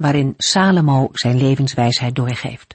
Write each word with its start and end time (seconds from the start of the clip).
waarin 0.00 0.34
Salomo 0.36 1.08
zijn 1.12 1.36
levenswijsheid 1.36 2.14
doorgeeft. 2.14 2.74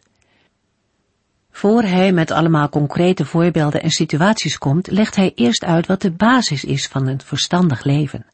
Voor 1.52 1.84
hij 1.84 2.12
met 2.12 2.32
allemaal 2.32 2.70
concrete 2.70 3.26
voorbeelden 3.26 3.82
en 3.82 3.90
situaties 3.90 4.58
komt, 4.58 4.92
legt 4.92 5.16
hij 5.16 5.32
eerst 5.36 5.64
uit 5.64 5.88
wat 5.88 6.02
de 6.02 6.12
basis 6.12 6.64
is 6.64 6.88
van 6.88 7.08
een 7.08 7.22
verstandig 7.22 7.84
leven. 7.84 8.26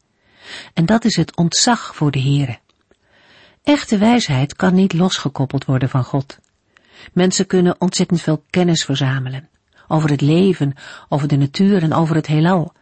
En 0.74 0.86
dat 0.86 1.04
is 1.04 1.16
het 1.16 1.36
ontzag 1.36 1.94
voor 1.96 2.10
de 2.10 2.20
Here. 2.20 2.58
Echte 3.62 3.98
wijsheid 3.98 4.56
kan 4.56 4.74
niet 4.74 4.92
losgekoppeld 4.92 5.64
worden 5.64 5.88
van 5.88 6.04
God. 6.04 6.38
Mensen 7.12 7.46
kunnen 7.46 7.80
ontzettend 7.80 8.20
veel 8.20 8.44
kennis 8.50 8.84
verzamelen. 8.84 9.48
Over 9.88 10.10
het 10.10 10.20
leven, 10.20 10.74
over 11.08 11.28
de 11.28 11.36
natuur 11.36 11.82
en 11.82 11.92
over 11.92 12.14
het 12.14 12.26
heelal. 12.26 12.72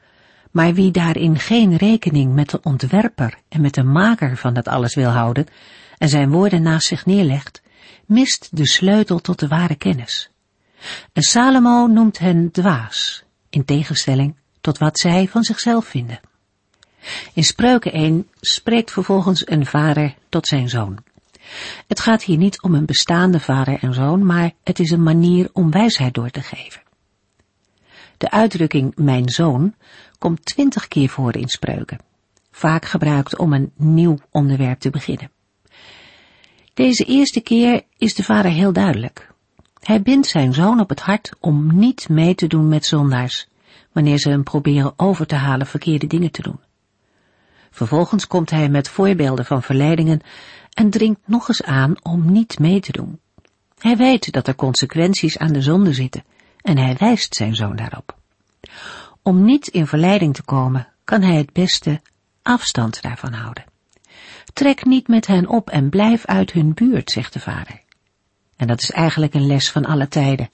Maar 0.50 0.74
wie 0.74 0.90
daarin 0.90 1.38
geen 1.38 1.76
rekening 1.76 2.34
met 2.34 2.50
de 2.50 2.60
ontwerper 2.62 3.34
en 3.48 3.60
met 3.60 3.74
de 3.74 3.82
maker 3.82 4.36
van 4.36 4.54
dat 4.54 4.68
alles 4.68 4.94
wil 4.94 5.10
houden 5.10 5.46
en 6.00 6.08
zijn 6.08 6.30
woorden 6.30 6.62
naast 6.62 6.86
zich 6.86 7.06
neerlegt, 7.06 7.62
mist 8.06 8.48
de 8.52 8.66
sleutel 8.66 9.18
tot 9.18 9.38
de 9.38 9.48
ware 9.48 9.74
kennis. 9.74 10.30
En 11.12 11.22
Salomo 11.22 11.86
noemt 11.86 12.18
hen 12.18 12.50
dwaas, 12.50 13.24
in 13.50 13.64
tegenstelling 13.64 14.36
tot 14.60 14.78
wat 14.78 14.98
zij 14.98 15.28
van 15.28 15.42
zichzelf 15.42 15.86
vinden. 15.86 16.20
In 17.32 17.44
Spreuken 17.44 17.92
1 17.92 18.28
spreekt 18.40 18.90
vervolgens 18.90 19.48
een 19.48 19.66
vader 19.66 20.14
tot 20.28 20.46
zijn 20.46 20.68
zoon. 20.68 20.98
Het 21.86 22.00
gaat 22.00 22.22
hier 22.22 22.36
niet 22.36 22.62
om 22.62 22.74
een 22.74 22.86
bestaande 22.86 23.40
vader 23.40 23.78
en 23.78 23.94
zoon, 23.94 24.26
maar 24.26 24.52
het 24.64 24.78
is 24.78 24.90
een 24.90 25.02
manier 25.02 25.50
om 25.52 25.70
wijsheid 25.70 26.14
door 26.14 26.30
te 26.30 26.42
geven. 26.42 26.82
De 28.16 28.30
uitdrukking 28.30 28.96
mijn 28.96 29.28
zoon 29.28 29.74
komt 30.18 30.44
twintig 30.44 30.88
keer 30.88 31.08
voor 31.08 31.36
in 31.36 31.48
spreuken, 31.48 31.98
vaak 32.50 32.84
gebruikt 32.84 33.38
om 33.38 33.52
een 33.52 33.72
nieuw 33.76 34.18
onderwerp 34.30 34.80
te 34.80 34.90
beginnen. 34.90 35.30
Deze 36.74 37.04
eerste 37.04 37.40
keer 37.40 37.82
is 37.96 38.14
de 38.14 38.22
vader 38.22 38.50
heel 38.50 38.72
duidelijk. 38.72 39.32
Hij 39.80 40.02
bindt 40.02 40.26
zijn 40.26 40.54
zoon 40.54 40.80
op 40.80 40.88
het 40.88 41.00
hart 41.00 41.32
om 41.40 41.78
niet 41.78 42.08
mee 42.08 42.34
te 42.34 42.46
doen 42.46 42.68
met 42.68 42.86
zondaars, 42.86 43.48
wanneer 43.92 44.18
ze 44.18 44.28
hem 44.28 44.42
proberen 44.42 44.92
over 44.96 45.26
te 45.26 45.34
halen 45.34 45.66
verkeerde 45.66 46.06
dingen 46.06 46.30
te 46.30 46.42
doen. 46.42 46.60
Vervolgens 47.70 48.26
komt 48.26 48.50
hij 48.50 48.68
met 48.68 48.88
voorbeelden 48.88 49.44
van 49.44 49.62
verleidingen 49.62 50.20
en 50.70 50.90
dringt 50.90 51.20
nog 51.24 51.48
eens 51.48 51.62
aan 51.62 51.94
om 52.02 52.32
niet 52.32 52.58
mee 52.58 52.80
te 52.80 52.92
doen. 52.92 53.20
Hij 53.78 53.96
weet 53.96 54.32
dat 54.32 54.48
er 54.48 54.54
consequenties 54.54 55.38
aan 55.38 55.52
de 55.52 55.62
zonde 55.62 55.92
zitten 55.92 56.24
en 56.60 56.78
hij 56.78 56.96
wijst 56.98 57.34
zijn 57.34 57.54
zoon 57.54 57.76
daarop. 57.76 58.16
Om 59.22 59.44
niet 59.44 59.68
in 59.68 59.86
verleiding 59.86 60.34
te 60.34 60.42
komen, 60.42 60.88
kan 61.04 61.22
hij 61.22 61.36
het 61.36 61.52
beste 61.52 62.00
afstand 62.42 63.02
daarvan 63.02 63.32
houden. 63.32 63.69
Trek 64.60 64.84
niet 64.84 65.08
met 65.08 65.26
hen 65.26 65.48
op 65.48 65.70
en 65.70 65.90
blijf 65.90 66.26
uit 66.26 66.52
hun 66.52 66.74
buurt, 66.74 67.10
zegt 67.10 67.32
de 67.32 67.40
vader. 67.40 67.80
En 68.56 68.66
dat 68.66 68.82
is 68.82 68.90
eigenlijk 68.90 69.34
een 69.34 69.46
les 69.46 69.70
van 69.70 69.84
alle 69.84 70.08
tijden. 70.08 70.50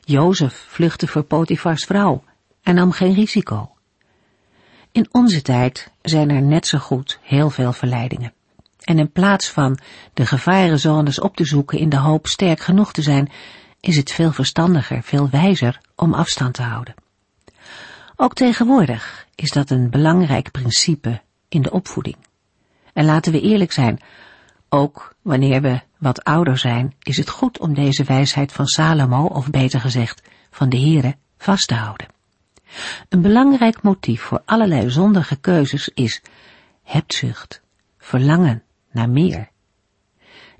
Jozef 0.00 0.64
vluchtte 0.68 1.06
voor 1.06 1.22
Potifars 1.22 1.84
vrouw 1.84 2.24
en 2.62 2.74
nam 2.74 2.92
geen 2.92 3.14
risico. 3.14 3.70
In 4.92 5.08
onze 5.10 5.42
tijd 5.42 5.92
zijn 6.02 6.30
er 6.30 6.42
net 6.42 6.66
zo 6.66 6.78
goed 6.78 7.18
heel 7.22 7.50
veel 7.50 7.72
verleidingen. 7.72 8.32
En 8.84 8.98
in 8.98 9.12
plaats 9.12 9.50
van 9.50 9.78
de 10.14 10.26
gevarenzones 10.26 11.20
op 11.20 11.36
te 11.36 11.44
zoeken 11.44 11.78
in 11.78 11.88
de 11.88 11.98
hoop 11.98 12.26
sterk 12.26 12.60
genoeg 12.60 12.92
te 12.92 13.02
zijn, 13.02 13.30
is 13.80 13.96
het 13.96 14.12
veel 14.12 14.32
verstandiger, 14.32 15.02
veel 15.02 15.30
wijzer 15.30 15.80
om 15.96 16.14
afstand 16.14 16.54
te 16.54 16.62
houden. 16.62 16.94
Ook 18.16 18.34
tegenwoordig 18.34 19.26
is 19.34 19.50
dat 19.50 19.70
een 19.70 19.90
belangrijk 19.90 20.50
principe 20.50 21.20
in 21.48 21.62
de 21.62 21.70
opvoeding. 21.70 22.16
En 22.92 23.04
laten 23.04 23.32
we 23.32 23.40
eerlijk 23.40 23.72
zijn, 23.72 24.00
ook 24.68 25.14
wanneer 25.22 25.62
we 25.62 25.80
wat 25.98 26.24
ouder 26.24 26.58
zijn, 26.58 26.94
is 27.02 27.16
het 27.16 27.28
goed 27.28 27.58
om 27.58 27.74
deze 27.74 28.04
wijsheid 28.04 28.52
van 28.52 28.66
Salomo, 28.66 29.24
of 29.24 29.50
beter 29.50 29.80
gezegd, 29.80 30.22
van 30.50 30.68
de 30.68 30.78
Here, 30.78 31.16
vast 31.38 31.68
te 31.68 31.74
houden. 31.74 32.06
Een 33.08 33.22
belangrijk 33.22 33.82
motief 33.82 34.20
voor 34.22 34.42
allerlei 34.44 34.90
zondige 34.90 35.36
keuzes 35.36 35.88
is 35.88 36.22
hebzucht, 36.82 37.62
verlangen 37.98 38.62
naar 38.90 39.10
meer. 39.10 39.48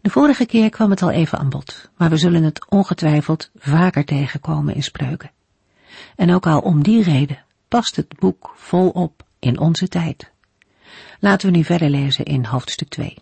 De 0.00 0.10
vorige 0.10 0.46
keer 0.46 0.70
kwam 0.70 0.90
het 0.90 1.02
al 1.02 1.10
even 1.10 1.38
aan 1.38 1.48
bod, 1.48 1.90
maar 1.96 2.10
we 2.10 2.16
zullen 2.16 2.42
het 2.42 2.70
ongetwijfeld 2.70 3.50
vaker 3.56 4.04
tegenkomen 4.04 4.74
in 4.74 4.82
spreuken. 4.82 5.30
En 6.16 6.34
ook 6.34 6.46
al 6.46 6.60
om 6.60 6.82
die 6.82 7.02
reden 7.02 7.44
past 7.68 7.96
het 7.96 8.18
boek 8.18 8.52
volop 8.56 9.24
in 9.38 9.58
onze 9.58 9.88
tijd. 9.88 10.29
Laten 11.20 11.50
we 11.50 11.56
nu 11.56 11.64
verder 11.64 11.90
lezen 11.90 12.24
in 12.24 12.44
hoofdstuk 12.44 12.88
2. 12.88 13.16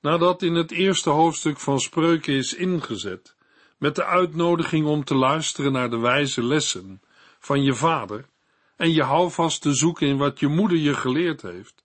Nadat 0.00 0.42
in 0.42 0.54
het 0.54 0.70
eerste 0.70 1.10
hoofdstuk 1.10 1.60
van 1.60 1.80
Spreuken 1.80 2.34
is 2.34 2.54
ingezet, 2.54 3.36
met 3.78 3.94
de 3.94 4.04
uitnodiging 4.04 4.86
om 4.86 5.04
te 5.04 5.14
luisteren 5.14 5.72
naar 5.72 5.90
de 5.90 5.98
wijze 5.98 6.42
lessen 6.42 7.00
van 7.38 7.62
je 7.62 7.74
vader 7.74 8.28
en 8.76 8.92
je 8.92 9.02
houvast 9.02 9.62
te 9.62 9.74
zoeken 9.74 10.06
in 10.06 10.16
wat 10.16 10.40
je 10.40 10.48
moeder 10.48 10.78
je 10.78 10.94
geleerd 10.94 11.42
heeft, 11.42 11.84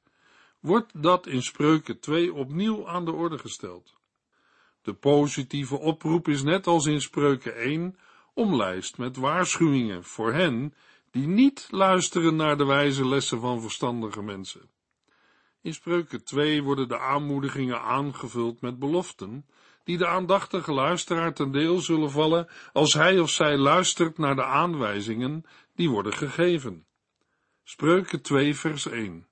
wordt 0.60 1.04
dat 1.04 1.28
in 1.28 1.44
Spreuken 1.44 2.00
2 2.00 2.34
opnieuw 2.34 2.88
aan 2.88 3.06
de 3.06 3.12
orde 3.12 3.38
gesteld. 3.38 3.94
De 4.82 4.94
positieve 4.94 5.80
oproep 5.80 6.28
is 6.28 6.44
net 6.44 6.68
als 6.68 6.86
in 6.86 7.02
Spreuken 7.02 7.56
1 7.56 7.98
omlijst 8.34 8.98
met 8.98 9.18
waarschuwingen 9.18 10.04
voor 10.04 10.34
hen 10.34 10.74
die 11.12 11.28
niet 11.28 11.68
luisteren 11.72 12.36
naar 12.36 12.58
de 12.58 12.66
wijze 12.66 13.08
lessen 13.08 13.40
van 13.40 13.62
verstandige 13.62 14.22
mensen. 14.22 14.70
In 15.62 15.74
Spreuken 15.74 16.24
2 16.24 16.64
worden 16.64 16.88
de 16.88 17.00
aanmoedigingen 17.00 17.82
aangevuld 17.82 18.62
met 18.62 18.80
beloften, 18.80 19.46
die 19.84 19.98
de 19.98 20.08
aandachtige 20.08 20.72
luisteraar 20.74 21.34
ten 21.34 21.52
deel 21.52 21.80
zullen 21.80 22.12
vallen 22.12 22.48
als 22.74 22.94
hij 22.94 23.20
of 23.20 23.30
zij 23.30 23.58
luistert 23.58 24.18
naar 24.18 24.36
de 24.36 24.44
aanwijzingen 24.44 25.46
die 25.76 25.90
worden 25.90 26.14
gegeven. 26.14 26.86
Spreuken 27.64 28.22
2 28.22 28.56
vers 28.56 28.86
1 28.86 29.28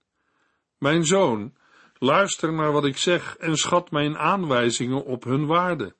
Mijn 0.77 1.05
zoon, 1.05 1.55
luister 1.93 2.53
naar 2.53 2.71
wat 2.71 2.85
ik 2.85 2.97
zeg 2.97 3.37
en 3.37 3.55
schat 3.55 3.91
mijn 3.91 4.17
aanwijzingen 4.17 5.05
op 5.05 5.23
hun 5.23 5.45
waarde. 5.45 5.95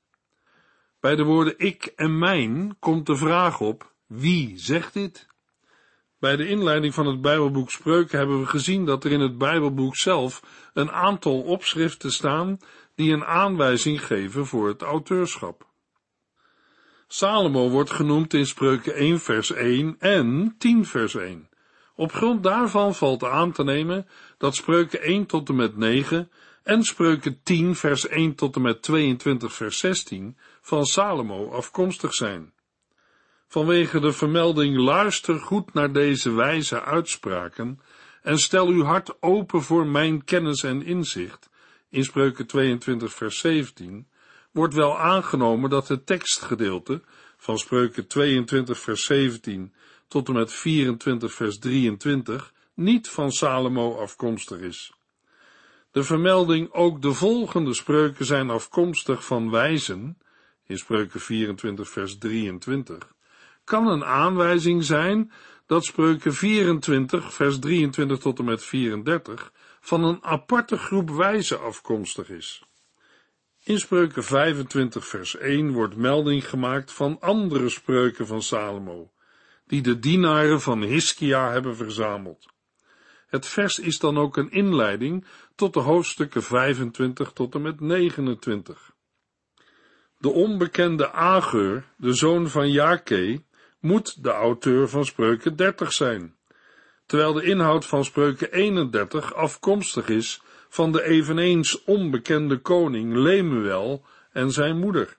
Bij 0.99 1.15
de 1.15 1.23
woorden 1.23 1.53
ik 1.57 1.85
en 1.85 2.17
mijn 2.17 2.77
komt 2.79 3.05
de 3.05 3.15
vraag 3.15 3.59
op, 3.59 3.93
wie 4.07 4.57
zegt 4.57 4.93
dit? 4.93 5.27
Bij 6.19 6.35
de 6.35 6.47
inleiding 6.47 6.93
van 6.93 7.07
het 7.07 7.21
Bijbelboek 7.21 7.71
Spreuken 7.71 8.17
hebben 8.17 8.39
we 8.39 8.45
gezien 8.45 8.85
dat 8.85 9.03
er 9.03 9.11
in 9.11 9.19
het 9.19 9.37
Bijbelboek 9.37 9.95
zelf 9.95 10.43
een 10.73 10.91
aantal 10.91 11.41
opschriften 11.41 12.11
staan 12.11 12.59
die 12.95 13.13
een 13.13 13.25
aanwijzing 13.25 14.05
geven 14.05 14.45
voor 14.45 14.67
het 14.67 14.81
auteurschap. 14.81 15.67
Salomo 17.07 17.69
wordt 17.69 17.91
genoemd 17.91 18.33
in 18.33 18.45
Spreuken 18.45 18.93
1 18.93 19.19
vers 19.19 19.51
1 19.51 19.95
en 19.99 20.55
10 20.57 20.85
vers 20.85 21.15
1. 21.15 21.49
Op 21.95 22.11
grond 22.11 22.43
daarvan 22.43 22.95
valt 22.95 23.23
aan 23.23 23.51
te 23.51 23.63
nemen 23.63 24.07
dat 24.37 24.55
Spreuken 24.55 25.01
1 25.01 25.25
tot 25.25 25.49
en 25.49 25.55
met 25.55 25.77
9 25.77 26.31
en 26.63 26.83
Spreuken 26.83 27.39
10 27.43 27.75
vers 27.75 28.07
1 28.07 28.35
tot 28.35 28.55
en 28.55 28.61
met 28.61 28.81
22 28.81 29.53
vers 29.53 29.79
16 29.79 30.37
van 30.61 30.85
Salomo 30.85 31.51
afkomstig 31.51 32.13
zijn. 32.13 32.53
Vanwege 33.51 33.99
de 33.99 34.11
vermelding 34.11 34.77
luister 34.77 35.39
goed 35.39 35.73
naar 35.73 35.91
deze 35.91 36.31
wijze 36.31 36.81
uitspraken 36.81 37.79
en 38.21 38.37
stel 38.37 38.67
uw 38.67 38.83
hart 38.83 39.21
open 39.21 39.61
voor 39.61 39.87
mijn 39.87 40.23
kennis 40.23 40.63
en 40.63 40.85
inzicht, 40.85 41.49
in 41.89 42.03
Spreuken 42.03 42.47
22 42.47 43.13
vers 43.13 43.39
17, 43.39 44.07
wordt 44.51 44.73
wel 44.73 44.99
aangenomen 44.99 45.69
dat 45.69 45.87
het 45.87 46.05
tekstgedeelte 46.05 47.01
van 47.37 47.57
Spreuken 47.57 48.07
22 48.07 48.79
vers 48.79 49.05
17 49.05 49.73
tot 50.07 50.27
en 50.27 50.33
met 50.33 50.53
24 50.53 51.33
vers 51.33 51.59
23 51.59 52.53
niet 52.73 53.09
van 53.09 53.31
Salomo 53.31 53.97
afkomstig 53.97 54.59
is. 54.59 54.93
De 55.91 56.03
vermelding 56.03 56.73
ook 56.73 57.01
de 57.01 57.13
volgende 57.13 57.73
spreuken 57.73 58.25
zijn 58.25 58.49
afkomstig 58.49 59.25
van 59.25 59.51
wijzen, 59.51 60.17
in 60.65 60.77
spreuken 60.77 61.19
24 61.19 61.89
vers 61.89 62.17
23, 62.17 63.17
kan 63.69 63.87
een 63.87 64.05
aanwijzing 64.05 64.83
zijn 64.83 65.31
dat 65.65 65.85
spreuken 65.85 66.33
24, 66.33 67.33
vers 67.33 67.59
23 67.59 68.17
tot 68.17 68.39
en 68.39 68.45
met 68.45 68.63
34 68.63 69.51
van 69.79 70.03
een 70.03 70.23
aparte 70.23 70.77
groep 70.77 71.09
wijzen 71.09 71.61
afkomstig 71.61 72.29
is. 72.29 72.63
In 73.63 73.79
spreuken 73.79 74.23
25, 74.23 75.07
vers 75.07 75.37
1 75.37 75.71
wordt 75.71 75.95
melding 75.95 76.49
gemaakt 76.49 76.91
van 76.91 77.19
andere 77.19 77.69
spreuken 77.69 78.27
van 78.27 78.41
Salomo, 78.41 79.11
die 79.67 79.81
de 79.81 79.99
dienaren 79.99 80.61
van 80.61 80.81
Hiskia 80.81 81.51
hebben 81.51 81.75
verzameld. 81.75 82.45
Het 83.27 83.47
vers 83.47 83.79
is 83.79 83.99
dan 83.99 84.17
ook 84.17 84.37
een 84.37 84.51
inleiding 84.51 85.25
tot 85.55 85.73
de 85.73 85.79
hoofdstukken 85.79 86.43
25 86.43 87.31
tot 87.31 87.55
en 87.55 87.61
met 87.61 87.79
29. 87.79 88.91
De 90.17 90.29
onbekende 90.29 91.11
Ageur, 91.11 91.85
de 91.97 92.13
zoon 92.13 92.47
van 92.47 92.71
Jake, 92.71 93.47
moet 93.79 94.23
de 94.23 94.31
auteur 94.31 94.89
van 94.89 95.05
Spreuken 95.05 95.55
30 95.55 95.91
zijn, 95.91 96.35
terwijl 97.05 97.33
de 97.33 97.43
inhoud 97.43 97.85
van 97.85 98.05
Spreuken 98.05 98.51
31 98.51 99.33
afkomstig 99.33 100.09
is 100.09 100.41
van 100.69 100.91
de 100.91 101.03
eveneens 101.03 101.83
onbekende 101.83 102.57
koning 102.57 103.15
Lemuel 103.15 104.05
en 104.31 104.51
zijn 104.51 104.77
moeder. 104.77 105.17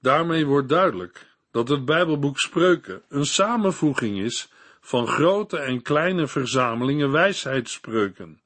Daarmee 0.00 0.46
wordt 0.46 0.68
duidelijk 0.68 1.26
dat 1.50 1.68
het 1.68 1.84
Bijbelboek 1.84 2.38
Spreuken 2.38 3.02
een 3.08 3.26
samenvoeging 3.26 4.18
is 4.18 4.52
van 4.80 5.06
grote 5.06 5.58
en 5.58 5.82
kleine 5.82 6.26
verzamelingen 6.26 7.10
wijsheidsspreuken, 7.10 8.42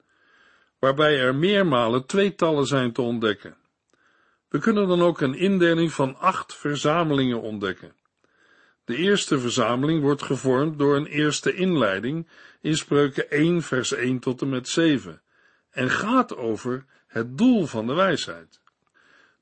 waarbij 0.79 1.19
er 1.21 1.35
meermalen 1.35 2.07
tweetallen 2.07 2.67
zijn 2.67 2.93
te 2.93 3.03
ontdekken. 3.03 3.57
We 4.49 4.59
kunnen 4.59 4.89
dan 4.89 5.03
ook 5.03 5.21
een 5.21 5.35
indeling 5.35 5.93
van 5.93 6.19
acht 6.19 6.55
verzamelingen 6.55 7.41
ontdekken. 7.41 7.95
De 8.85 8.97
eerste 8.97 9.41
verzameling 9.41 10.03
wordt 10.03 10.23
gevormd 10.23 10.79
door 10.79 10.97
een 10.97 11.07
eerste 11.07 11.55
inleiding 11.55 12.29
in 12.61 12.77
Spreuken 12.77 13.31
1 13.31 13.63
vers 13.63 13.93
1 13.93 14.19
tot 14.19 14.43
en 14.43 14.49
met 14.49 14.69
7 14.69 15.23
en 15.71 15.91
gaat 15.91 16.37
over 16.37 16.85
het 17.07 17.39
doel 17.39 17.67
van 17.67 17.87
de 17.87 17.95
wijsheid. 17.95 18.61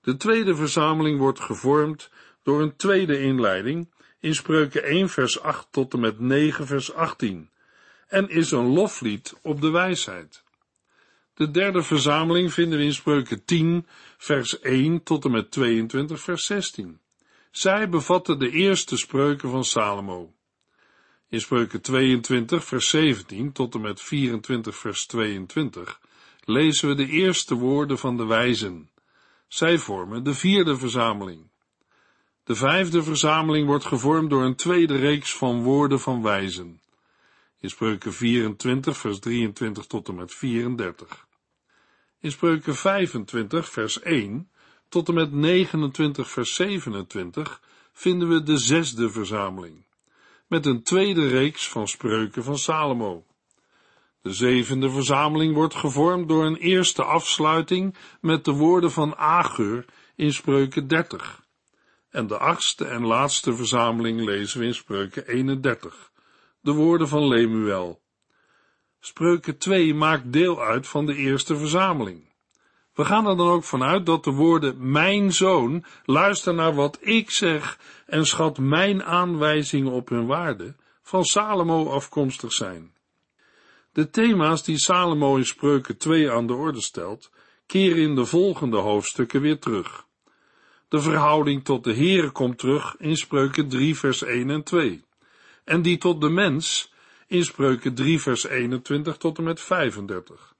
De 0.00 0.16
tweede 0.16 0.54
verzameling 0.54 1.18
wordt 1.18 1.40
gevormd 1.40 2.10
door 2.42 2.62
een 2.62 2.76
tweede 2.76 3.20
inleiding 3.20 3.90
in 4.20 4.34
Spreuken 4.34 4.84
1 4.84 5.08
vers 5.08 5.40
8 5.40 5.66
tot 5.70 5.92
en 5.92 6.00
met 6.00 6.20
9 6.20 6.66
vers 6.66 6.92
18 6.92 7.50
en 8.08 8.28
is 8.28 8.50
een 8.50 8.66
loflied 8.66 9.34
op 9.42 9.60
de 9.60 9.70
wijsheid. 9.70 10.42
De 11.34 11.50
derde 11.50 11.82
verzameling 11.82 12.52
vinden 12.52 12.78
we 12.78 12.84
in 12.84 12.94
Spreuken 12.94 13.44
10 13.44 13.86
vers 14.16 14.60
1 14.60 15.02
tot 15.02 15.24
en 15.24 15.30
met 15.30 15.50
22 15.50 16.20
vers 16.20 16.46
16. 16.46 17.00
Zij 17.52 17.88
bevatten 17.88 18.38
de 18.38 18.50
eerste 18.50 18.96
spreuken 18.96 19.50
van 19.50 19.64
Salomo. 19.64 20.34
In 21.28 21.40
Spreuken 21.40 21.80
22 21.80 22.64
vers 22.64 22.88
17 22.88 23.52
tot 23.52 23.74
en 23.74 23.80
met 23.80 24.00
24 24.00 24.76
vers 24.76 25.06
22 25.06 26.00
lezen 26.44 26.88
we 26.88 26.94
de 26.94 27.06
eerste 27.06 27.54
woorden 27.54 27.98
van 27.98 28.16
de 28.16 28.24
wijzen. 28.24 28.90
Zij 29.48 29.78
vormen 29.78 30.24
de 30.24 30.34
vierde 30.34 30.76
verzameling. 30.76 31.50
De 32.44 32.54
vijfde 32.54 33.02
verzameling 33.02 33.66
wordt 33.66 33.84
gevormd 33.84 34.30
door 34.30 34.42
een 34.42 34.56
tweede 34.56 34.96
reeks 34.96 35.36
van 35.36 35.62
woorden 35.62 36.00
van 36.00 36.22
wijzen. 36.22 36.80
In 37.60 37.70
Spreuken 37.70 38.12
24, 38.12 38.96
vers 38.96 39.18
23 39.18 39.86
tot 39.86 40.08
en 40.08 40.14
met 40.14 40.34
34. 40.34 41.26
In 42.20 42.30
Spreuken 42.30 42.74
25, 42.74 43.70
vers 43.70 44.00
1 44.00 44.50
tot 44.92 45.08
en 45.08 45.14
met 45.14 45.32
29, 45.32 46.30
vers 46.30 46.54
27 46.54 47.60
vinden 47.92 48.28
we 48.28 48.42
de 48.42 48.56
zesde 48.56 49.10
verzameling, 49.10 49.84
met 50.46 50.66
een 50.66 50.82
tweede 50.82 51.28
reeks 51.28 51.68
van 51.68 51.88
spreuken 51.88 52.44
van 52.44 52.58
Salomo. 52.58 53.24
De 54.20 54.32
zevende 54.32 54.90
verzameling 54.90 55.54
wordt 55.54 55.74
gevormd 55.74 56.28
door 56.28 56.44
een 56.44 56.56
eerste 56.56 57.04
afsluiting 57.04 57.94
met 58.20 58.44
de 58.44 58.52
woorden 58.52 58.90
van 58.90 59.16
Ageur 59.16 59.84
in 60.16 60.32
spreuken 60.32 60.88
30 60.88 61.42
en 62.10 62.26
de 62.26 62.38
achtste 62.38 62.84
en 62.84 63.06
laatste 63.06 63.54
verzameling 63.54 64.20
lezen 64.20 64.60
we 64.60 64.66
in 64.66 64.74
Spreuken 64.74 65.26
31, 65.26 66.10
de 66.60 66.72
woorden 66.72 67.08
van 67.08 67.28
Lemuel. 67.28 68.02
Spreuken 69.00 69.58
2 69.58 69.94
maakt 69.94 70.32
deel 70.32 70.62
uit 70.62 70.88
van 70.88 71.06
de 71.06 71.14
eerste 71.14 71.56
verzameling. 71.56 72.31
We 72.94 73.04
gaan 73.04 73.26
er 73.26 73.36
dan 73.36 73.48
ook 73.48 73.64
vanuit 73.64 74.06
dat 74.06 74.24
de 74.24 74.30
woorden 74.30 74.90
mijn 74.90 75.32
zoon, 75.32 75.84
luister 76.04 76.54
naar 76.54 76.74
wat 76.74 76.98
ik 77.00 77.30
zeg 77.30 77.78
en 78.06 78.26
schat 78.26 78.58
mijn 78.58 79.04
aanwijzingen 79.04 79.92
op 79.92 80.08
hun 80.08 80.26
waarde, 80.26 80.74
van 81.02 81.24
Salomo 81.24 81.90
afkomstig 81.90 82.52
zijn. 82.52 82.94
De 83.92 84.10
thema's 84.10 84.64
die 84.64 84.78
Salomo 84.78 85.36
in 85.36 85.46
Spreuken 85.46 85.96
2 85.96 86.30
aan 86.30 86.46
de 86.46 86.54
orde 86.54 86.80
stelt, 86.80 87.30
keren 87.66 88.02
in 88.02 88.14
de 88.14 88.24
volgende 88.24 88.76
hoofdstukken 88.76 89.40
weer 89.40 89.58
terug. 89.58 90.06
De 90.88 91.00
verhouding 91.00 91.64
tot 91.64 91.84
de 91.84 91.94
Heere 91.94 92.30
komt 92.30 92.58
terug 92.58 92.94
in 92.98 93.16
Spreuken 93.16 93.68
3 93.68 93.96
vers 93.96 94.22
1 94.22 94.50
en 94.50 94.62
2. 94.62 95.04
En 95.64 95.82
die 95.82 95.98
tot 95.98 96.20
de 96.20 96.28
mens 96.28 96.92
in 97.26 97.44
Spreuken 97.44 97.94
3 97.94 98.20
vers 98.20 98.46
21 98.46 99.16
tot 99.16 99.38
en 99.38 99.44
met 99.44 99.60
35. 99.60 100.51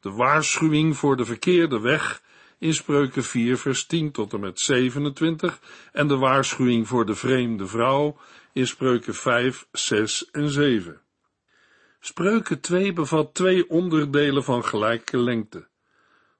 De 0.00 0.10
waarschuwing 0.10 0.96
voor 0.96 1.16
de 1.16 1.24
verkeerde 1.24 1.80
weg 1.80 2.22
in 2.58 2.74
Spreuken 2.74 3.24
4 3.24 3.58
vers 3.58 3.86
10 3.86 4.10
tot 4.10 4.32
en 4.32 4.40
met 4.40 4.60
27 4.60 5.60
en 5.92 6.08
de 6.08 6.16
waarschuwing 6.16 6.88
voor 6.88 7.06
de 7.06 7.14
vreemde 7.14 7.66
vrouw 7.66 8.16
in 8.52 8.66
Spreuken 8.66 9.14
5, 9.14 9.66
6 9.72 10.30
en 10.30 10.48
7. 10.48 11.00
Spreuken 12.00 12.60
2 12.60 12.92
bevat 12.92 13.34
twee 13.34 13.68
onderdelen 13.68 14.44
van 14.44 14.64
gelijke 14.64 15.18
lengte. 15.18 15.68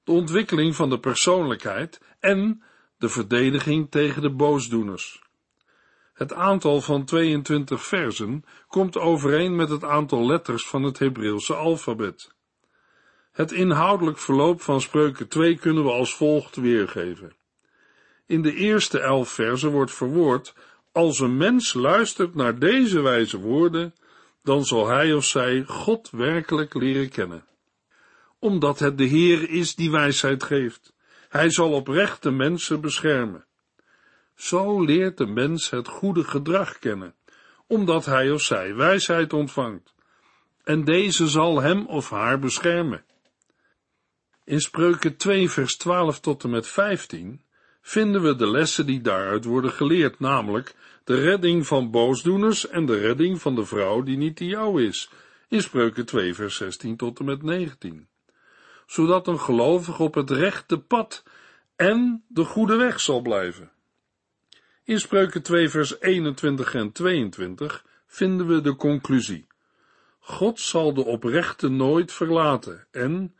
De 0.03 0.11
ontwikkeling 0.11 0.75
van 0.75 0.89
de 0.89 0.99
persoonlijkheid 0.99 2.01
en 2.19 2.63
de 2.97 3.09
verdediging 3.09 3.91
tegen 3.91 4.21
de 4.21 4.31
boosdoeners. 4.31 5.21
Het 6.13 6.33
aantal 6.33 6.81
van 6.81 7.05
22 7.05 7.85
versen 7.85 8.43
komt 8.67 8.97
overeen 8.97 9.55
met 9.55 9.69
het 9.69 9.83
aantal 9.83 10.25
letters 10.25 10.67
van 10.67 10.83
het 10.83 10.99
Hebreeuwse 10.99 11.53
alfabet. 11.53 12.33
Het 13.31 13.51
inhoudelijk 13.51 14.17
verloop 14.17 14.61
van 14.61 14.81
spreuken 14.81 15.27
2 15.27 15.57
kunnen 15.57 15.83
we 15.83 15.91
als 15.91 16.15
volgt 16.15 16.55
weergeven. 16.55 17.33
In 18.25 18.41
de 18.41 18.53
eerste 18.53 18.99
elf 18.99 19.29
versen 19.29 19.71
wordt 19.71 19.91
verwoord, 19.91 20.53
als 20.91 21.19
een 21.19 21.37
mens 21.37 21.73
luistert 21.73 22.35
naar 22.35 22.59
deze 22.59 23.01
wijze 23.01 23.39
woorden, 23.39 23.93
dan 24.43 24.65
zal 24.65 24.87
hij 24.87 25.13
of 25.13 25.25
zij 25.25 25.63
God 25.67 26.09
werkelijk 26.09 26.73
leren 26.73 27.09
kennen. 27.09 27.45
Omdat 28.39 28.79
het 28.79 28.97
de 28.97 29.03
Heer 29.03 29.49
is 29.49 29.75
die 29.75 29.91
wijsheid 29.91 30.43
geeft. 30.43 30.93
Hij 31.29 31.49
zal 31.49 31.71
oprechte 31.71 32.31
mensen 32.31 32.81
beschermen. 32.81 33.45
Zo 34.35 34.81
leert 34.83 35.17
de 35.17 35.27
mens 35.27 35.69
het 35.69 35.87
goede 35.87 36.23
gedrag 36.23 36.79
kennen, 36.79 37.15
omdat 37.67 38.05
hij 38.05 38.31
of 38.31 38.41
zij 38.41 38.75
wijsheid 38.75 39.33
ontvangt. 39.33 39.93
En 40.63 40.83
deze 40.83 41.27
zal 41.27 41.61
hem 41.61 41.87
of 41.87 42.09
haar 42.09 42.39
beschermen. 42.39 43.05
In 44.51 44.61
Spreuken 44.61 45.17
2 45.17 45.49
vers 45.49 45.77
12 45.77 46.19
tot 46.19 46.43
en 46.43 46.49
met 46.49 46.67
15 46.67 47.41
vinden 47.81 48.21
we 48.21 48.35
de 48.35 48.49
lessen 48.49 48.85
die 48.85 49.01
daaruit 49.01 49.45
worden 49.45 49.71
geleerd, 49.71 50.19
namelijk 50.19 50.75
de 51.03 51.15
redding 51.15 51.67
van 51.67 51.91
boosdoeners 51.91 52.67
en 52.67 52.85
de 52.85 52.97
redding 52.97 53.41
van 53.41 53.55
de 53.55 53.65
vrouw 53.65 54.01
die 54.03 54.17
niet 54.17 54.37
die 54.37 54.49
jou 54.49 54.83
is, 54.83 55.09
in 55.47 55.61
Spreuken 55.61 56.05
2 56.05 56.33
vers 56.33 56.55
16 56.55 56.97
tot 56.97 57.19
en 57.19 57.25
met 57.25 57.43
19 57.43 58.07
zodat 58.85 59.27
een 59.27 59.39
gelovige 59.39 60.03
op 60.03 60.13
het 60.13 60.29
rechte 60.29 60.79
pad 60.79 61.23
en 61.75 62.23
de 62.27 62.43
goede 62.43 62.75
weg 62.75 62.99
zal 62.99 63.21
blijven. 63.21 63.71
In 64.83 64.99
Spreuken 64.99 65.41
2 65.41 65.69
vers 65.69 66.01
21 66.01 66.73
en 66.73 66.91
22 66.91 67.85
vinden 68.07 68.47
we 68.47 68.61
de 68.61 68.75
conclusie. 68.75 69.47
God 70.19 70.59
zal 70.59 70.93
de 70.93 71.05
oprechte 71.05 71.67
nooit 71.67 72.11
verlaten 72.11 72.87
en 72.91 73.35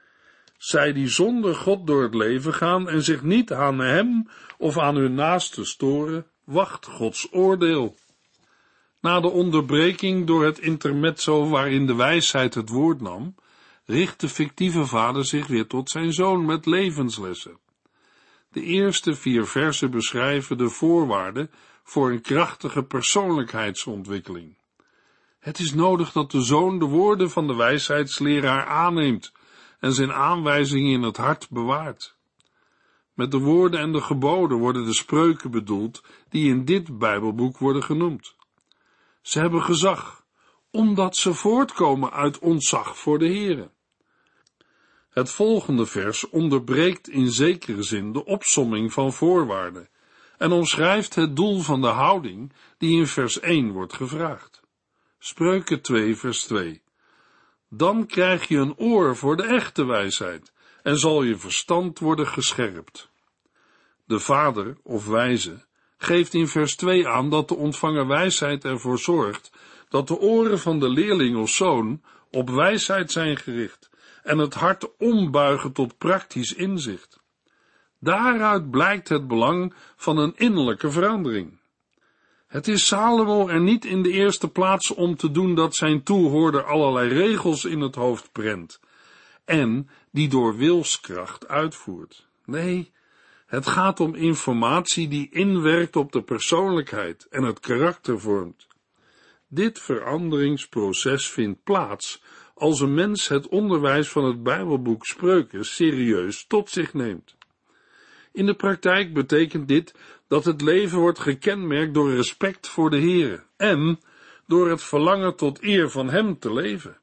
zij 0.62 0.94
die 0.94 1.08
zonder 1.08 1.56
God 1.56 1.88
door 1.88 2.03
het 2.03 2.13
leven 2.13 2.53
gaan 2.53 2.89
en 2.89 3.03
zich 3.03 3.24
niet 3.24 3.53
aan 3.53 3.80
hem 3.80 4.27
of 4.58 4.77
aan 4.77 4.96
hun 4.96 5.13
naaste 5.13 5.65
storen, 5.65 6.25
wacht 6.44 6.86
Gods 6.86 7.27
oordeel. 7.32 7.96
Na 9.00 9.20
de 9.20 9.30
onderbreking 9.30 10.27
door 10.27 10.46
het 10.46 10.60
intermezzo 10.60 11.50
waarin 11.50 11.86
de 11.86 11.96
wijsheid 11.96 12.53
het 12.53 12.70
woord 12.70 13.01
nam, 13.01 13.36
richt 13.86 14.20
de 14.20 14.30
fictieve 14.30 14.86
vader 14.86 15.25
zich 15.25 15.48
weer 15.48 15.68
tot 15.68 15.89
zijn 15.89 16.13
zoon 16.13 16.46
met 16.46 16.65
levenslessen. 16.65 17.58
De 18.51 18.63
eerste 18.63 19.15
vier 19.15 19.46
versen 19.46 19.91
beschrijven 19.91 20.58
de 20.58 20.70
voorwaarden 20.70 21.51
voor 21.84 22.12
een 22.12 22.22
krachtige 22.22 22.84
persoonlijkheidsontwikkeling. 22.84 24.58
Het 25.39 25.60
is 25.60 25.74
nodig 25.74 26.12
dat 26.12 26.32
de 26.32 26.41
zoon 26.41 26.80
de 26.80 26.86
woorden 26.86 27.30
van 27.30 27.48
de 27.48 27.56
wijsheidsleraar 27.56 28.65
aanneemt 28.65 29.32
en 29.82 29.94
zijn 29.94 30.14
aanwijzingen 30.14 30.92
in 30.92 31.02
het 31.02 31.18
hart 31.18 31.50
bewaart. 31.50 32.16
Met 33.14 33.32
de 33.32 33.38
woorden 33.38 33.80
en 33.80 33.92
de 33.92 34.02
geboden 34.02 34.58
worden 34.58 34.86
de 34.86 34.94
spreuken 34.94 35.52
bedoeld 35.52 36.04
die 36.30 36.50
in 36.50 36.66
dit 36.66 36.98
Bijbelboek 36.98 37.58
worden 37.58 37.84
genoemd. 37.84 38.36
Ze 39.22 39.40
hebben 39.40 39.62
gezag, 39.62 40.26
omdat 40.72 41.16
ze 41.16 41.34
voortkomen 41.34 42.12
uit 42.12 42.40
ontzag 42.40 42.98
voor 42.98 43.20
de 43.20 43.26
Heere. 43.26 43.72
Het 45.10 45.30
volgende 45.30 45.86
vers 45.86 46.30
onderbreekt 46.30 47.10
in 47.10 47.32
zekere 47.32 47.84
zin 47.84 48.14
de 48.14 48.26
opsomming 48.26 48.94
van 48.94 49.14
voorwaarden 49.14 49.90
en 50.38 50.52
omschrijft 50.52 51.16
het 51.16 51.36
doel 51.36 51.60
van 51.60 51.82
de 51.82 51.88
houding 51.88 52.54
die 52.78 52.98
in 52.98 53.08
vers 53.08 53.40
1 53.40 53.72
wordt 53.72 53.94
gevraagd. 53.94 54.62
Spreuken 55.20 55.82
2 55.82 56.16
vers 56.16 56.44
2 56.44 56.81
Dan 57.74 58.06
krijg 58.06 58.48
je 58.48 58.58
een 58.58 58.78
oor 58.78 59.16
voor 59.16 59.38
de 59.38 59.44
echte 59.44 59.86
wijsheid 59.86 60.51
en 60.84 60.98
zal 60.98 61.24
je 61.24 61.38
verstand 61.38 62.00
worden 62.00 62.28
gescherpt. 62.28 63.10
De 64.06 64.20
vader 64.20 64.78
of 64.84 65.08
wijze 65.08 65.66
geeft 65.98 66.34
in 66.34 66.48
vers 66.48 66.75
2 66.75 67.08
aan 67.08 67.30
dat 67.30 67.48
de 67.48 67.56
ontvangen 67.56 68.08
wijsheid 68.08 68.66
ervoor 68.66 69.00
zorgt 69.00 69.51
dat 69.90 70.08
de 70.08 70.20
oren 70.20 70.60
van 70.60 70.80
de 70.80 70.90
leerling 70.90 71.38
of 71.38 71.50
zoon 71.50 72.01
op 72.32 72.50
wijsheid 72.50 73.12
zijn 73.12 73.38
gericht 73.38 73.90
en 74.24 74.38
het 74.38 74.54
hart 74.54 74.98
ombuigen 74.98 75.72
tot 75.72 75.98
praktisch 75.98 76.54
inzicht. 76.54 77.20
Daaruit 78.00 78.72
blijkt 78.72 79.10
het 79.10 79.28
belang 79.28 79.74
van 79.96 80.18
een 80.18 80.34
innerlijke 80.36 80.92
verandering. 80.92 81.61
Het 82.51 82.67
is 82.67 82.88
Salomo 82.88 83.48
er 83.48 83.62
niet 83.62 83.86
in 83.86 84.03
de 84.03 84.12
eerste 84.12 84.48
plaats 84.48 84.93
om 84.93 85.15
te 85.15 85.31
doen 85.31 85.55
dat 85.55 85.75
zijn 85.75 86.03
toehoorder 86.03 86.63
allerlei 86.63 87.10
regels 87.10 87.65
in 87.65 87.79
het 87.79 87.96
hoofd 87.96 88.31
prent 88.31 88.79
en 89.46 89.89
die 90.12 90.29
door 90.29 90.58
wilskracht 90.58 91.48
uitvoert. 91.48 92.27
Nee, 92.46 92.91
het 93.46 93.67
gaat 93.67 94.00
om 94.00 94.15
informatie 94.15 95.08
die 95.08 95.29
inwerkt 95.29 95.96
op 95.96 96.12
de 96.12 96.22
persoonlijkheid 96.22 97.27
en 97.29 97.43
het 97.43 97.60
karakter 97.60 98.20
vormt. 98.20 98.67
Dit 99.48 99.79
veranderingsproces 99.79 101.29
vindt 101.29 101.63
plaats 101.63 102.24
als 102.55 102.79
een 102.79 102.93
mens 102.93 103.27
het 103.27 103.48
onderwijs 103.48 104.10
van 104.10 104.25
het 104.25 104.43
Bijbelboek 104.43 105.05
Spreuken 105.05 105.65
serieus 105.65 106.46
tot 106.48 106.70
zich 106.70 106.93
neemt. 106.93 107.36
In 108.32 108.46
de 108.46 108.54
praktijk 108.54 109.14
betekent 109.14 109.68
dit 109.68 109.94
dat 110.28 110.46
het 110.46 110.62
leven 110.62 111.00
wordt 111.00 111.20
gekenmerkt 111.20 111.94
door 111.94 112.16
respect 112.16 112.68
voor 112.68 112.90
de 112.90 112.98
Heer 112.98 113.46
en 113.58 114.00
door 114.48 114.70
het 114.70 114.84
verlangen 114.84 115.36
tot 115.36 115.64
eer 115.64 115.90
van 115.90 116.10
Hem 116.10 116.40
te 116.40 116.54
leven. 116.54 117.00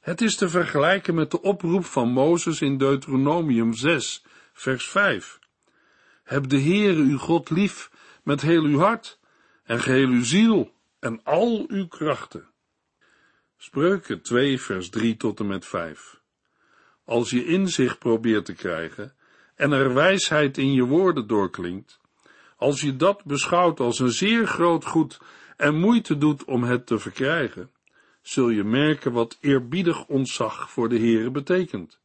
Het 0.00 0.20
is 0.20 0.36
te 0.36 0.48
vergelijken 0.48 1.14
met 1.14 1.30
de 1.30 1.42
oproep 1.42 1.84
van 1.84 2.08
Mozes 2.08 2.60
in 2.60 2.78
Deuteronomium 2.78 3.74
6, 3.74 4.24
vers 4.52 4.88
5. 4.88 5.38
Heb 6.22 6.48
de 6.48 6.60
Heere 6.60 7.00
uw 7.00 7.18
God 7.18 7.50
lief 7.50 7.90
met 8.22 8.40
heel 8.40 8.62
uw 8.62 8.78
hart 8.78 9.18
en 9.64 9.80
geheel 9.80 10.08
uw 10.08 10.24
ziel 10.24 10.72
en 10.98 11.20
al 11.24 11.64
uw 11.68 11.86
krachten. 11.86 12.48
Spreuken 13.56 14.22
2 14.22 14.60
vers 14.60 14.90
3 14.90 15.16
tot 15.16 15.40
en 15.40 15.46
met 15.46 15.66
5. 15.66 16.20
Als 17.04 17.30
je 17.30 17.44
inzicht 17.44 17.98
probeert 17.98 18.44
te 18.44 18.54
krijgen 18.54 19.15
en 19.56 19.72
er 19.72 19.94
wijsheid 19.94 20.58
in 20.58 20.72
je 20.72 20.84
woorden 20.84 21.26
doorklinkt, 21.26 22.00
als 22.56 22.80
je 22.80 22.96
dat 22.96 23.24
beschouwt 23.24 23.80
als 23.80 23.98
een 23.98 24.10
zeer 24.10 24.46
groot 24.46 24.84
goed 24.84 25.20
en 25.56 25.80
moeite 25.80 26.18
doet 26.18 26.44
om 26.44 26.62
het 26.62 26.86
te 26.86 26.98
verkrijgen, 26.98 27.70
zul 28.22 28.48
je 28.48 28.64
merken 28.64 29.12
wat 29.12 29.38
eerbiedig 29.40 30.06
ontzag 30.06 30.70
voor 30.70 30.88
de 30.88 30.98
Heere 30.98 31.30
betekent. 31.30 31.98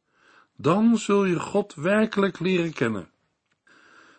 Dan 0.56 0.98
zul 0.98 1.24
je 1.24 1.40
God 1.40 1.74
werkelijk 1.74 2.40
leren 2.40 2.72
kennen. 2.72 3.10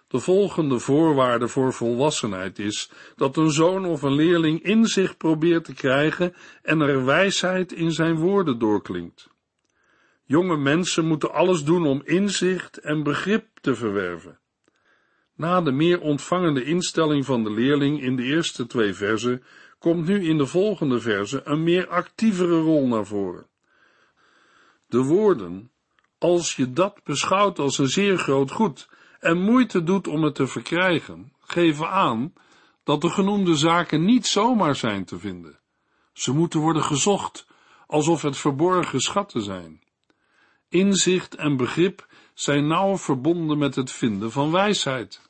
De 0.08 0.20
volgende 0.20 0.80
voorwaarde 0.80 1.48
voor 1.48 1.74
volwassenheid 1.74 2.60
is 2.60 2.92
dat 3.16 3.38
een 3.38 3.52
zoon 3.52 3.86
of 3.86 4.02
een 4.02 4.16
leerling 4.16 4.64
inzicht 4.64 5.18
probeert 5.18 5.66
te 5.66 5.74
krijgen 5.74 6.36
en 6.62 6.82
er 6.82 7.06
wijsheid 7.06 7.72
in 7.72 7.92
zijn 7.92 8.16
woorden 8.16 8.60
doorklinkt. 8.60 9.33
Jonge 10.26 10.58
mensen 10.58 11.06
moeten 11.06 11.34
alles 11.34 11.64
doen 11.64 11.86
om 11.86 12.02
inzicht 12.06 12.78
en 12.78 13.04
begrip 13.04 13.48
te 13.62 13.76
verwerven. 13.76 14.40
Na 15.36 15.62
de 15.62 15.72
meer 15.72 16.02
ontvangende 16.02 16.64
instelling 16.64 17.26
van 17.26 17.44
de 17.44 17.52
leerling 17.52 18.02
in 18.02 18.16
de 18.16 18.24
eerste 18.24 18.66
twee 18.66 18.94
verzen 18.94 19.44
komt 19.80 20.06
nu 20.06 20.28
in 20.28 20.38
de 20.38 20.46
volgende 20.46 21.00
verzen 21.00 21.52
een 21.52 21.64
meer 21.64 21.88
actievere 21.88 22.60
rol 22.60 22.88
naar 22.88 23.06
voren. 23.06 23.48
De 24.88 25.02
woorden, 25.02 25.72
als 26.18 26.56
je 26.56 26.72
dat 26.74 27.00
beschouwt 27.04 27.60
als 27.60 27.78
een 27.78 27.88
zeer 27.88 28.18
groot 28.18 28.52
goed 28.52 28.90
en 29.20 29.42
moeite 29.42 29.84
doet 29.84 30.08
om 30.08 30.24
het 30.24 30.36
te 30.36 30.48
verkrijgen, 30.48 31.34
geven 31.40 31.90
aan 31.90 32.34
dat 32.84 33.02
de 33.02 33.10
genoemde 33.10 33.56
zaken 33.56 34.06
niet 34.06 34.28
zomaar 34.28 34.76
zijn 34.76 35.06
te 35.06 35.20
vinden. 35.20 35.60
Ze 36.14 36.34
moeten 36.34 36.60
worden 36.60 36.84
gezocht, 36.84 37.48
alsof 37.88 38.22
het 38.22 38.38
verborgen 38.38 39.00
schatten 39.00 39.42
zijn. 39.42 39.82
Inzicht 40.74 41.36
en 41.36 41.58
begrip 41.58 42.08
zijn 42.34 42.68
nauw 42.68 42.98
verbonden 42.98 43.58
met 43.58 43.76
het 43.76 43.92
vinden 43.92 44.32
van 44.32 44.52
wijsheid. 44.52 45.22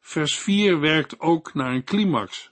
Vers 0.00 0.38
4 0.38 0.80
werkt 0.80 1.20
ook 1.20 1.54
naar 1.54 1.72
een 1.72 1.84
climax. 1.84 2.50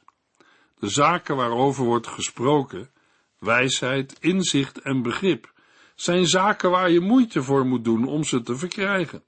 De 0.78 0.88
zaken 0.88 1.36
waarover 1.36 1.84
wordt 1.84 2.06
gesproken, 2.06 2.90
wijsheid, 3.38 4.16
inzicht 4.20 4.80
en 4.80 5.02
begrip, 5.02 5.52
zijn 5.94 6.26
zaken 6.26 6.70
waar 6.70 6.90
je 6.90 7.00
moeite 7.00 7.42
voor 7.42 7.66
moet 7.66 7.84
doen 7.84 8.04
om 8.04 8.24
ze 8.24 8.42
te 8.42 8.56
verkrijgen. 8.56 9.22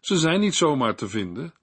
Ze 0.00 0.16
zijn 0.16 0.40
niet 0.40 0.54
zomaar 0.54 0.94
te 0.94 1.08
vinden. 1.08 1.54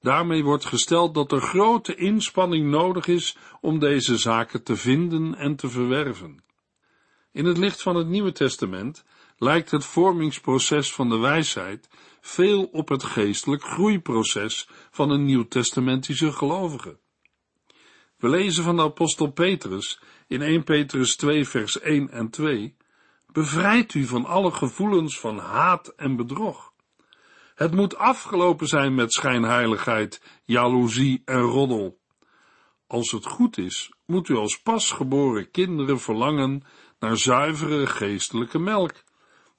Daarmee 0.00 0.44
wordt 0.44 0.64
gesteld 0.64 1.14
dat 1.14 1.32
er 1.32 1.40
grote 1.40 1.94
inspanning 1.94 2.70
nodig 2.70 3.06
is 3.06 3.36
om 3.60 3.78
deze 3.78 4.16
zaken 4.16 4.62
te 4.62 4.76
vinden 4.76 5.34
en 5.34 5.56
te 5.56 5.68
verwerven. 5.68 6.44
In 7.32 7.44
het 7.44 7.58
licht 7.58 7.82
van 7.82 7.96
het 7.96 8.08
Nieuwe 8.08 8.32
Testament 8.32 9.04
lijkt 9.42 9.70
het 9.70 9.84
vormingsproces 9.84 10.92
van 10.92 11.08
de 11.08 11.18
wijsheid 11.18 11.88
veel 12.20 12.64
op 12.64 12.88
het 12.88 13.04
geestelijk 13.04 13.62
groeiproces 13.64 14.68
van 14.90 15.10
een 15.10 15.24
nieuwtestamentische 15.24 16.32
gelovige. 16.32 16.98
We 18.16 18.28
lezen 18.28 18.64
van 18.64 18.76
de 18.76 18.82
apostel 18.82 19.32
Petrus 19.32 20.00
in 20.26 20.42
1 20.42 20.64
Petrus 20.64 21.16
2 21.16 21.48
vers 21.48 21.80
1 21.80 22.10
en 22.10 22.30
2, 22.30 22.76
bevrijd 23.32 23.94
u 23.94 24.04
van 24.04 24.24
alle 24.24 24.50
gevoelens 24.50 25.20
van 25.20 25.38
haat 25.38 25.88
en 25.88 26.16
bedrog. 26.16 26.72
Het 27.54 27.74
moet 27.74 27.96
afgelopen 27.96 28.66
zijn 28.66 28.94
met 28.94 29.12
schijnheiligheid, 29.12 30.22
jaloezie 30.44 31.22
en 31.24 31.40
roddel. 31.40 32.00
Als 32.86 33.10
het 33.10 33.26
goed 33.26 33.58
is, 33.58 33.92
moet 34.06 34.28
u 34.28 34.36
als 34.36 34.62
pasgeboren 34.62 35.50
kinderen 35.50 36.00
verlangen 36.00 36.62
naar 36.98 37.16
zuivere 37.16 37.86
geestelijke 37.86 38.58
melk. 38.58 39.02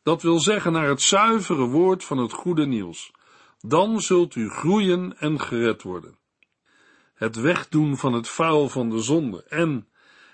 Dat 0.03 0.21
wil 0.21 0.39
zeggen 0.39 0.71
naar 0.71 0.87
het 0.87 1.01
zuivere 1.01 1.65
woord 1.65 2.03
van 2.03 2.17
het 2.17 2.33
goede 2.33 2.65
nieuws. 2.65 3.11
Dan 3.59 4.01
zult 4.01 4.35
u 4.35 4.49
groeien 4.49 5.17
en 5.17 5.39
gered 5.39 5.81
worden. 5.81 6.17
Het 7.13 7.35
wegdoen 7.35 7.97
van 7.97 8.13
het 8.13 8.27
vuil 8.27 8.69
van 8.69 8.89
de 8.89 8.99
zonde 8.99 9.43
en 9.43 9.87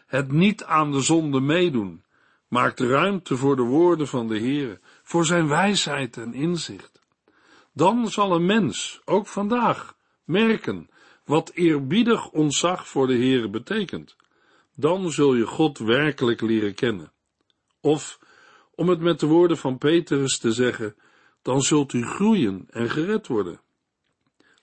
het 0.05 0.31
niet 0.31 0.63
aan 0.63 0.91
de 0.91 1.01
zonde 1.01 1.39
meedoen 1.39 2.03
maakt 2.47 2.79
ruimte 2.79 3.37
voor 3.37 3.55
de 3.55 3.61
woorden 3.61 4.07
van 4.07 4.27
de 4.27 4.39
Heere, 4.39 4.79
voor 5.03 5.25
zijn 5.25 5.47
wijsheid 5.47 6.17
en 6.17 6.33
inzicht. 6.33 7.01
Dan 7.73 8.07
zal 8.07 8.35
een 8.35 8.45
mens, 8.45 9.01
ook 9.05 9.27
vandaag, 9.27 9.95
merken 10.23 10.89
wat 11.25 11.51
eerbiedig 11.53 12.29
ontzag 12.29 12.87
voor 12.87 13.07
de 13.07 13.13
Heere 13.13 13.49
betekent. 13.49 14.15
Dan 14.75 15.11
zul 15.11 15.35
je 15.35 15.45
God 15.45 15.77
werkelijk 15.77 16.41
leren 16.41 16.73
kennen. 16.73 17.11
Of, 17.81 18.18
om 18.79 18.89
het 18.89 18.99
met 18.99 19.19
de 19.19 19.25
woorden 19.25 19.57
van 19.57 19.77
Petrus 19.77 20.37
te 20.37 20.51
zeggen, 20.51 20.95
dan 21.41 21.61
zult 21.61 21.93
u 21.93 22.05
groeien 22.05 22.65
en 22.69 22.89
gered 22.89 23.27
worden. 23.27 23.61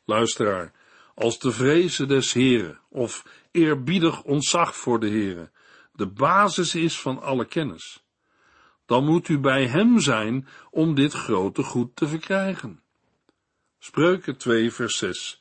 Luisteraar, 0.05 0.73
als 1.15 1.39
de 1.39 1.53
vrezen 1.53 2.09
des 2.09 2.33
Heren 2.33 2.81
of 2.89 3.25
eerbiedig 3.51 4.23
ontzag 4.23 4.77
voor 4.77 5.01
de 5.01 5.07
Heren 5.07 5.51
de 5.93 6.07
basis 6.07 6.75
is 6.75 7.01
van 7.01 7.23
alle 7.23 7.45
kennis, 7.45 8.05
dan 8.87 9.05
moet 9.05 9.29
u 9.29 9.39
bij 9.39 9.67
Hem 9.67 10.01
zijn 10.01 10.49
om 10.71 10.95
dit 10.95 11.13
grote 11.13 11.63
goed 11.63 11.97
te 11.97 12.09
verkrijgen. 12.09 12.81
Spreuken 13.79 14.37
2 14.37 14.73
vers 14.73 14.97
6 14.99 15.41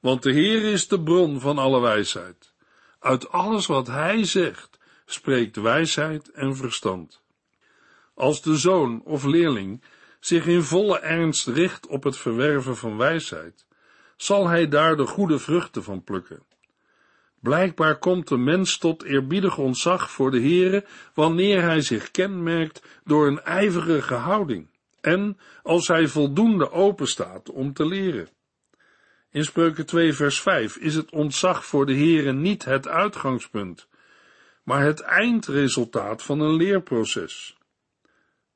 Want 0.00 0.22
de 0.22 0.32
Heer 0.32 0.64
is 0.72 0.88
de 0.88 1.02
bron 1.02 1.40
van 1.40 1.58
alle 1.58 1.80
wijsheid. 1.80 2.54
Uit 2.98 3.28
alles 3.28 3.66
wat 3.66 3.86
Hij 3.86 4.24
zegt, 4.24 4.78
spreekt 5.06 5.56
wijsheid 5.56 6.30
en 6.30 6.56
verstand. 6.56 7.21
Als 8.14 8.42
de 8.42 8.56
zoon 8.56 9.02
of 9.04 9.24
leerling 9.24 9.82
zich 10.20 10.46
in 10.46 10.62
volle 10.62 10.98
ernst 10.98 11.46
richt 11.46 11.86
op 11.86 12.02
het 12.02 12.16
verwerven 12.16 12.76
van 12.76 12.96
wijsheid, 12.96 13.66
zal 14.16 14.48
hij 14.48 14.68
daar 14.68 14.96
de 14.96 15.06
goede 15.06 15.38
vruchten 15.38 15.82
van 15.82 16.04
plukken. 16.04 16.42
Blijkbaar 17.40 17.98
komt 17.98 18.28
de 18.28 18.36
mens 18.36 18.78
tot 18.78 19.02
eerbiedig 19.02 19.58
ontzag 19.58 20.10
voor 20.10 20.30
de 20.30 20.40
Heere 20.40 20.84
wanneer 21.14 21.62
hij 21.62 21.80
zich 21.80 22.10
kenmerkt 22.10 22.82
door 23.04 23.26
een 23.26 23.42
ijverige 23.42 24.14
houding 24.14 24.70
en 25.00 25.38
als 25.62 25.88
hij 25.88 26.06
voldoende 26.06 26.70
open 26.70 27.06
staat 27.06 27.50
om 27.50 27.72
te 27.72 27.86
leren. 27.86 28.28
In 29.30 29.44
Spreuken 29.44 29.86
2 29.86 30.12
vers 30.12 30.40
5 30.40 30.76
is 30.76 30.94
het 30.94 31.10
ontzag 31.10 31.64
voor 31.66 31.86
de 31.86 31.94
Heere 31.94 32.32
niet 32.32 32.64
het 32.64 32.88
uitgangspunt, 32.88 33.88
maar 34.62 34.82
het 34.82 35.00
eindresultaat 35.00 36.22
van 36.22 36.40
een 36.40 36.56
leerproces. 36.56 37.56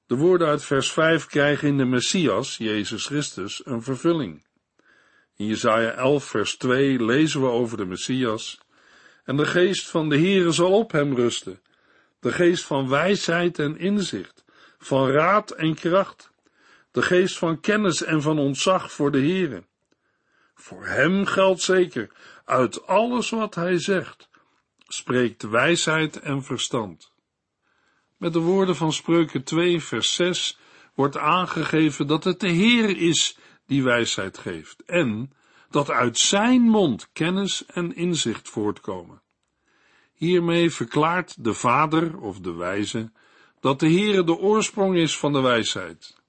De 0.07 0.17
woorden 0.17 0.49
uit 0.49 0.65
vers 0.65 0.93
5 0.93 1.27
krijgen 1.27 1.69
in 1.69 1.77
de 1.77 1.85
Messias, 1.85 2.57
Jezus 2.57 3.07
Christus, 3.07 3.61
een 3.65 3.83
vervulling. 3.83 4.45
In 5.37 5.47
Jesaja 5.47 5.91
11 5.91 6.25
vers 6.25 6.57
2 6.57 7.05
lezen 7.05 7.41
we 7.41 7.47
over 7.47 7.77
de 7.77 7.85
Messias, 7.85 8.61
en 9.25 9.37
de 9.37 9.47
geest 9.47 9.89
van 9.89 10.09
de 10.09 10.17
Heere 10.17 10.53
zal 10.53 10.73
op 10.73 10.93
hem 10.93 11.15
rusten, 11.15 11.61
de 12.21 12.33
geest 12.33 12.65
van 12.65 12.89
wijsheid 12.89 13.59
en 13.59 13.79
inzicht, 13.79 14.45
van 14.79 15.11
raad 15.11 15.51
en 15.51 15.75
kracht, 15.75 16.31
de 16.91 17.03
geest 17.03 17.39
van 17.39 17.61
kennis 17.61 18.03
en 18.03 18.23
van 18.23 18.39
ontzag 18.39 18.93
voor 18.93 19.11
de 19.11 19.21
Heere. 19.21 19.65
Voor 20.55 20.87
hem 20.87 21.25
geldt 21.25 21.61
zeker, 21.63 22.11
uit 22.45 22.87
alles 22.87 23.31
wat 23.31 23.55
hij 23.55 23.79
zegt, 23.79 24.29
spreekt 24.89 25.43
wijsheid 25.43 26.21
en 26.21 26.43
verstand. 26.43 27.15
Met 28.17 28.33
de 28.33 28.39
woorden 28.39 28.77
van 28.77 28.93
Spreuken 28.93 29.45
2 29.45 29.83
vers 29.83 30.15
6 30.15 30.59
wordt 30.95 31.17
aangegeven 31.17 32.07
dat 32.07 32.25
het 32.25 32.41
de 32.41 32.49
Heer 32.49 32.97
is 32.97 33.39
die 33.67 33.83
wijsheid 33.83 34.39
geeft 34.39 34.83
en 34.85 35.33
dat 35.71 35.91
uit 35.91 36.19
zijn 36.19 36.63
mond 36.63 37.09
kennis 37.13 37.67
en 37.67 37.97
inzicht 37.97 38.49
voortkomen. 38.49 39.23
Hiermee 40.15 40.71
verklaart 40.71 41.45
de 41.45 41.55
vader 41.55 42.19
of 42.19 42.41
de 42.41 42.53
wijze 42.53 43.11
dat 43.61 43.81
de 43.81 43.91
Heere 43.91 44.25
de 44.25 44.37
oorsprong 44.37 44.97
is 44.97 45.19
van 45.19 45.33
de 45.33 45.41
wijsheid. 45.41 46.21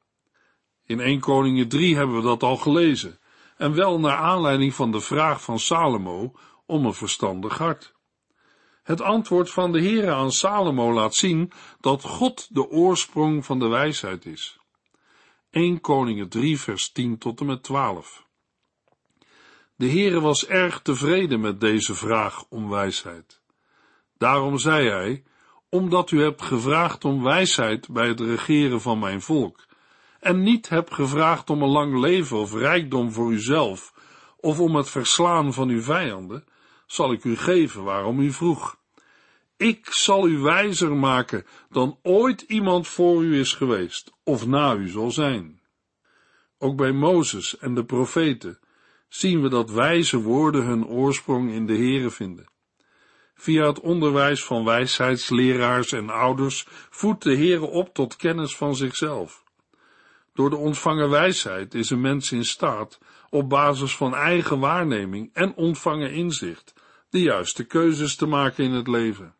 In 0.85 0.99
1 0.99 1.19
Koningen 1.19 1.67
3 1.67 1.95
hebben 1.95 2.15
we 2.15 2.21
dat 2.21 2.43
al 2.43 2.57
gelezen, 2.57 3.19
en 3.57 3.73
wel 3.73 3.99
naar 3.99 4.17
aanleiding 4.17 4.73
van 4.73 4.91
de 4.91 4.99
vraag 4.99 5.43
van 5.43 5.59
Salomo 5.59 6.33
om 6.65 6.85
een 6.85 6.93
verstandig 6.93 7.57
hart. 7.57 7.95
Het 8.87 9.01
antwoord 9.01 9.51
van 9.51 9.71
de 9.71 9.81
Heere 9.81 10.11
aan 10.11 10.31
Salomo 10.31 10.93
laat 10.93 11.15
zien 11.15 11.51
dat 11.79 12.03
God 12.03 12.47
de 12.55 12.69
oorsprong 12.69 13.45
van 13.45 13.59
de 13.59 13.67
wijsheid 13.67 14.25
is. 14.25 14.59
1 15.49 15.81
Koningen 15.81 16.29
3 16.29 16.59
vers 16.59 16.91
10 16.91 17.17
tot 17.17 17.39
en 17.39 17.45
met 17.45 17.63
12. 17.63 18.25
De 19.75 19.89
Heere 19.89 20.21
was 20.21 20.45
erg 20.45 20.81
tevreden 20.81 21.39
met 21.39 21.59
deze 21.59 21.95
vraag 21.95 22.45
om 22.49 22.69
wijsheid. 22.69 23.41
Daarom 24.17 24.57
zei 24.57 24.89
hij, 24.89 25.23
omdat 25.69 26.11
u 26.11 26.21
hebt 26.21 26.41
gevraagd 26.41 27.05
om 27.05 27.23
wijsheid 27.23 27.89
bij 27.89 28.07
het 28.07 28.19
regeren 28.19 28.81
van 28.81 28.99
mijn 28.99 29.21
volk, 29.21 29.65
en 30.19 30.43
niet 30.43 30.69
hebt 30.69 30.93
gevraagd 30.93 31.49
om 31.49 31.61
een 31.61 31.69
lang 31.69 31.99
leven 31.99 32.37
of 32.37 32.53
rijkdom 32.53 33.11
voor 33.11 33.31
uzelf, 33.31 33.93
of 34.37 34.59
om 34.59 34.75
het 34.75 34.89
verslaan 34.89 35.53
van 35.53 35.69
uw 35.69 35.81
vijanden, 35.81 36.43
zal 36.87 37.11
ik 37.11 37.23
u 37.23 37.35
geven 37.35 37.83
waarom 37.83 38.19
u 38.19 38.31
vroeg. 38.31 38.77
Ik 39.57 39.85
zal 39.89 40.27
u 40.27 40.37
wijzer 40.37 40.95
maken 40.95 41.45
dan 41.69 41.99
ooit 42.01 42.41
iemand 42.41 42.87
voor 42.87 43.23
u 43.23 43.39
is 43.39 43.53
geweest, 43.53 44.11
of 44.23 44.45
na 44.45 44.75
u 44.75 44.89
zal 44.89 45.11
zijn. 45.11 45.61
Ook 46.57 46.75
bij 46.75 46.91
Mozes 46.91 47.57
en 47.57 47.75
de 47.75 47.85
profeten 47.85 48.59
zien 49.07 49.41
we 49.41 49.49
dat 49.49 49.71
wijze 49.71 50.21
woorden 50.21 50.65
hun 50.65 50.87
oorsprong 50.87 51.51
in 51.51 51.65
de 51.65 51.77
Here 51.77 52.09
vinden. 52.09 52.45
Via 53.35 53.65
het 53.65 53.79
onderwijs 53.79 54.43
van 54.43 54.65
wijsheidsleraars 54.65 55.91
en 55.91 56.09
ouders 56.09 56.65
voedt 56.89 57.23
de 57.23 57.35
Heere 57.35 57.65
op 57.65 57.93
tot 57.93 58.15
kennis 58.15 58.55
van 58.55 58.75
zichzelf. 58.75 59.43
Door 60.33 60.49
de 60.49 60.55
ontvangen 60.55 61.09
wijsheid 61.09 61.73
is 61.73 61.89
een 61.89 62.01
mens 62.01 62.31
in 62.31 62.45
staat, 62.45 62.99
op 63.29 63.49
basis 63.49 63.95
van 63.95 64.15
eigen 64.15 64.59
waarneming 64.59 65.29
en 65.33 65.55
ontvangen 65.55 66.11
inzicht, 66.11 66.73
de 67.17 67.23
juiste 67.23 67.63
keuzes 67.63 68.15
te 68.15 68.25
maken 68.25 68.63
in 68.63 68.71
het 68.71 68.87
leven. 68.87 69.35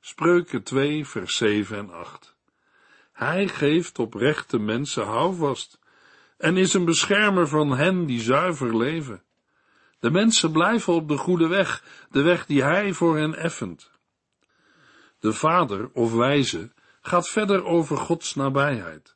Spreuken 0.00 0.62
2, 0.62 1.06
vers 1.06 1.36
7 1.36 1.76
en 1.78 1.90
8. 1.90 2.36
Hij 3.12 3.48
geeft 3.48 3.98
oprechte 3.98 4.58
mensen 4.58 5.04
houvast 5.04 5.78
en 6.38 6.56
is 6.56 6.74
een 6.74 6.84
beschermer 6.84 7.48
van 7.48 7.76
hen 7.76 8.06
die 8.06 8.20
zuiver 8.20 8.76
leven. 8.76 9.22
De 9.98 10.10
mensen 10.10 10.52
blijven 10.52 10.92
op 10.92 11.08
de 11.08 11.16
goede 11.16 11.46
weg, 11.46 11.84
de 12.10 12.22
weg 12.22 12.46
die 12.46 12.62
hij 12.62 12.92
voor 12.92 13.16
hen 13.18 13.34
effent. 13.34 13.90
De 15.20 15.32
vader 15.32 15.90
of 15.92 16.12
wijze 16.12 16.72
gaat 17.02 17.28
verder 17.28 17.64
over 17.64 17.96
Gods 17.96 18.34
nabijheid. 18.34 19.14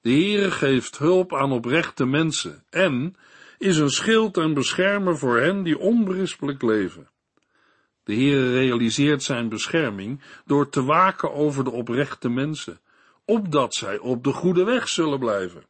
De 0.00 0.10
Heere 0.10 0.50
geeft 0.50 0.98
hulp 0.98 1.34
aan 1.34 1.52
oprechte 1.52 2.04
mensen 2.04 2.64
en 2.68 3.16
is 3.60 3.78
een 3.78 3.90
schild 3.90 4.36
en 4.36 4.54
beschermer 4.54 5.18
voor 5.18 5.38
hen 5.38 5.62
die 5.62 5.78
onberispelijk 5.78 6.62
leven. 6.62 7.08
De 8.04 8.14
Heere 8.14 8.52
realiseert 8.52 9.22
zijn 9.22 9.48
bescherming 9.48 10.22
door 10.44 10.68
te 10.68 10.84
waken 10.84 11.32
over 11.32 11.64
de 11.64 11.70
oprechte 11.70 12.28
mensen, 12.28 12.80
opdat 13.24 13.74
zij 13.74 13.98
op 13.98 14.24
de 14.24 14.32
goede 14.32 14.64
weg 14.64 14.88
zullen 14.88 15.18
blijven. 15.18 15.64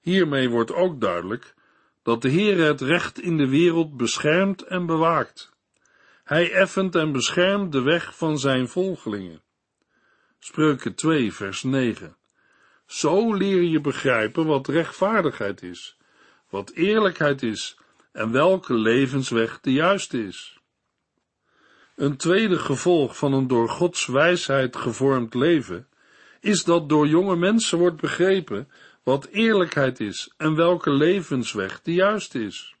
Hiermee 0.00 0.48
wordt 0.48 0.72
ook 0.72 1.00
duidelijk 1.00 1.54
dat 2.02 2.22
de 2.22 2.30
Heere 2.30 2.62
het 2.62 2.80
recht 2.80 3.20
in 3.20 3.36
de 3.36 3.48
wereld 3.48 3.96
beschermt 3.96 4.62
en 4.62 4.86
bewaakt. 4.86 5.52
Hij 6.24 6.52
effent 6.52 6.94
en 6.94 7.12
beschermt 7.12 7.72
de 7.72 7.82
weg 7.82 8.16
van 8.16 8.38
zijn 8.38 8.68
volgelingen. 8.68 9.42
Spreuken 10.38 10.94
2 10.94 11.32
vers 11.32 11.62
9 11.62 12.16
Zo 12.86 13.34
leer 13.34 13.62
je 13.62 13.80
begrijpen 13.80 14.46
wat 14.46 14.68
rechtvaardigheid 14.68 15.62
is, 15.62 15.98
wat 16.54 16.70
eerlijkheid 16.70 17.42
is 17.42 17.78
en 18.12 18.30
welke 18.30 18.74
levensweg 18.74 19.60
de 19.60 19.72
juiste 19.72 20.26
is. 20.26 20.58
Een 21.96 22.16
tweede 22.16 22.58
gevolg 22.58 23.16
van 23.16 23.32
een 23.32 23.46
door 23.46 23.68
Gods 23.68 24.06
wijsheid 24.06 24.76
gevormd 24.76 25.34
leven 25.34 25.88
is 26.40 26.64
dat 26.64 26.88
door 26.88 27.06
jonge 27.06 27.36
mensen 27.36 27.78
wordt 27.78 28.00
begrepen 28.00 28.68
wat 29.02 29.26
eerlijkheid 29.26 30.00
is 30.00 30.34
en 30.36 30.54
welke 30.54 30.90
levensweg 30.90 31.82
de 31.82 31.94
juiste 31.94 32.44
is. 32.44 32.74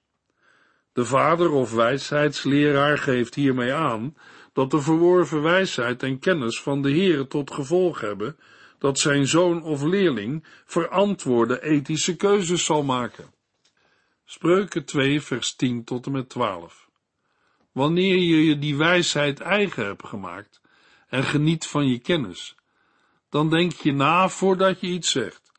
De 0.92 1.04
vader 1.04 1.50
of 1.50 1.72
wijsheidsleraar 1.72 2.98
geeft 2.98 3.34
hiermee 3.34 3.72
aan 3.72 4.16
dat 4.52 4.70
de 4.70 4.80
verworven 4.80 5.42
wijsheid 5.42 6.02
en 6.02 6.18
kennis 6.18 6.60
van 6.60 6.82
de 6.82 6.90
Heere 6.90 7.26
tot 7.26 7.50
gevolg 7.50 8.00
hebben 8.00 8.36
dat 8.78 8.98
zijn 8.98 9.26
zoon 9.26 9.62
of 9.62 9.82
leerling 9.82 10.44
verantwoorde 10.64 11.62
ethische 11.62 12.16
keuzes 12.16 12.64
zal 12.64 12.82
maken. 12.82 13.33
Spreuken 14.26 14.84
2 14.84 15.20
vers 15.20 15.54
10 15.54 15.84
tot 15.84 16.06
en 16.06 16.12
met 16.12 16.28
12 16.28 16.88
Wanneer 17.72 18.16
je 18.16 18.44
je 18.44 18.58
die 18.58 18.76
wijsheid 18.76 19.40
eigen 19.40 19.84
hebt 19.84 20.06
gemaakt 20.06 20.60
en 21.08 21.24
geniet 21.24 21.66
van 21.66 21.86
je 21.86 21.98
kennis, 21.98 22.54
dan 23.28 23.50
denk 23.50 23.72
je 23.72 23.92
na 23.92 24.28
voordat 24.28 24.80
je 24.80 24.86
iets 24.86 25.10
zegt. 25.10 25.52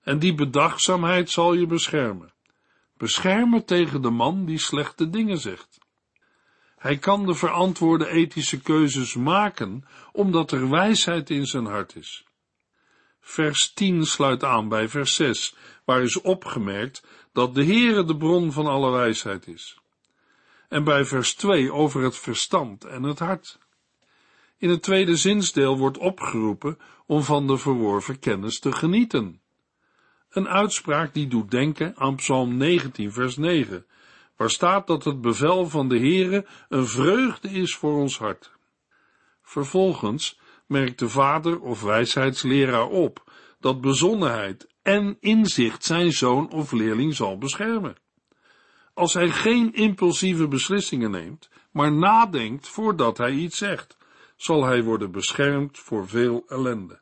En 0.00 0.18
die 0.18 0.34
bedachtzaamheid 0.34 1.30
zal 1.30 1.54
je 1.54 1.66
beschermen. 1.66 2.32
Beschermen 2.96 3.64
tegen 3.64 4.02
de 4.02 4.10
man 4.10 4.44
die 4.44 4.58
slechte 4.58 5.10
dingen 5.10 5.38
zegt. 5.38 5.78
Hij 6.76 6.98
kan 6.98 7.26
de 7.26 7.34
verantwoorde 7.34 8.08
ethische 8.08 8.60
keuzes 8.60 9.14
maken, 9.14 9.84
omdat 10.12 10.52
er 10.52 10.70
wijsheid 10.70 11.30
in 11.30 11.46
zijn 11.46 11.66
hart 11.66 11.96
is. 11.96 12.26
Vers 13.28 13.72
10 13.72 14.04
sluit 14.04 14.44
aan 14.44 14.68
bij 14.68 14.88
vers 14.88 15.14
6, 15.14 15.54
waar 15.84 16.02
is 16.02 16.20
opgemerkt 16.20 17.02
dat 17.32 17.54
de 17.54 17.64
Heere 17.64 18.04
de 18.04 18.16
bron 18.16 18.52
van 18.52 18.66
alle 18.66 18.90
wijsheid 18.90 19.46
is 19.46 19.76
en 20.68 20.84
bij 20.84 21.04
vers 21.04 21.34
2 21.34 21.72
over 21.72 22.02
het 22.02 22.16
verstand 22.16 22.84
en 22.84 23.02
het 23.02 23.18
hart. 23.18 23.58
In 24.58 24.70
het 24.70 24.82
tweede 24.82 25.16
zinsdeel 25.16 25.78
wordt 25.78 25.98
opgeroepen 25.98 26.78
om 27.06 27.22
van 27.22 27.46
de 27.46 27.58
verworven 27.58 28.18
kennis 28.18 28.58
te 28.58 28.72
genieten. 28.72 29.40
Een 30.30 30.48
uitspraak 30.48 31.14
die 31.14 31.26
doet 31.26 31.50
denken 31.50 31.94
aan 31.96 32.16
Psalm 32.16 32.56
19 32.56 33.12
vers 33.12 33.36
9, 33.36 33.86
waar 34.36 34.50
staat 34.50 34.86
dat 34.86 35.04
het 35.04 35.20
bevel 35.20 35.68
van 35.68 35.88
de 35.88 35.98
Heere 35.98 36.46
een 36.68 36.86
vreugde 36.86 37.48
is 37.48 37.74
voor 37.74 38.00
ons 38.00 38.18
hart. 38.18 38.50
Vervolgens 39.42 40.38
merkt 40.66 40.98
de 40.98 41.08
vader 41.08 41.60
of 41.60 41.82
wijsheidsleraar 41.82 42.88
op 42.88 43.32
dat 43.60 43.80
bezonnenheid 43.80 44.66
en 44.82 45.16
inzicht 45.20 45.84
zijn 45.84 46.12
zoon 46.12 46.50
of 46.50 46.72
leerling 46.72 47.14
zal 47.14 47.38
beschermen. 47.38 47.96
Als 48.94 49.14
hij 49.14 49.30
geen 49.30 49.74
impulsieve 49.74 50.48
beslissingen 50.48 51.10
neemt, 51.10 51.48
maar 51.70 51.92
nadenkt 51.92 52.68
voordat 52.68 53.18
hij 53.18 53.30
iets 53.30 53.58
zegt, 53.58 53.96
zal 54.36 54.64
hij 54.64 54.82
worden 54.82 55.10
beschermd 55.10 55.78
voor 55.78 56.08
veel 56.08 56.44
ellende. 56.46 57.00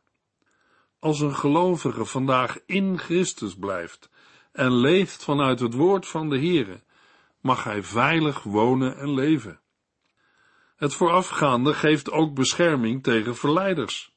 Als 0.98 1.20
een 1.20 1.34
gelovige 1.34 2.04
vandaag 2.04 2.58
in 2.66 2.98
Christus 2.98 3.54
blijft 3.54 4.10
en 4.52 4.72
leeft 4.72 5.24
vanuit 5.24 5.60
het 5.60 5.74
woord 5.74 6.06
van 6.06 6.28
de 6.28 6.38
Heere, 6.38 6.82
mag 7.40 7.64
hij 7.64 7.82
veilig 7.82 8.42
wonen 8.42 8.96
en 8.96 9.14
leven. 9.14 9.60
Het 10.84 10.94
voorafgaande 10.94 11.74
geeft 11.74 12.10
ook 12.10 12.34
bescherming 12.34 13.02
tegen 13.02 13.36
verleiders. 13.36 14.12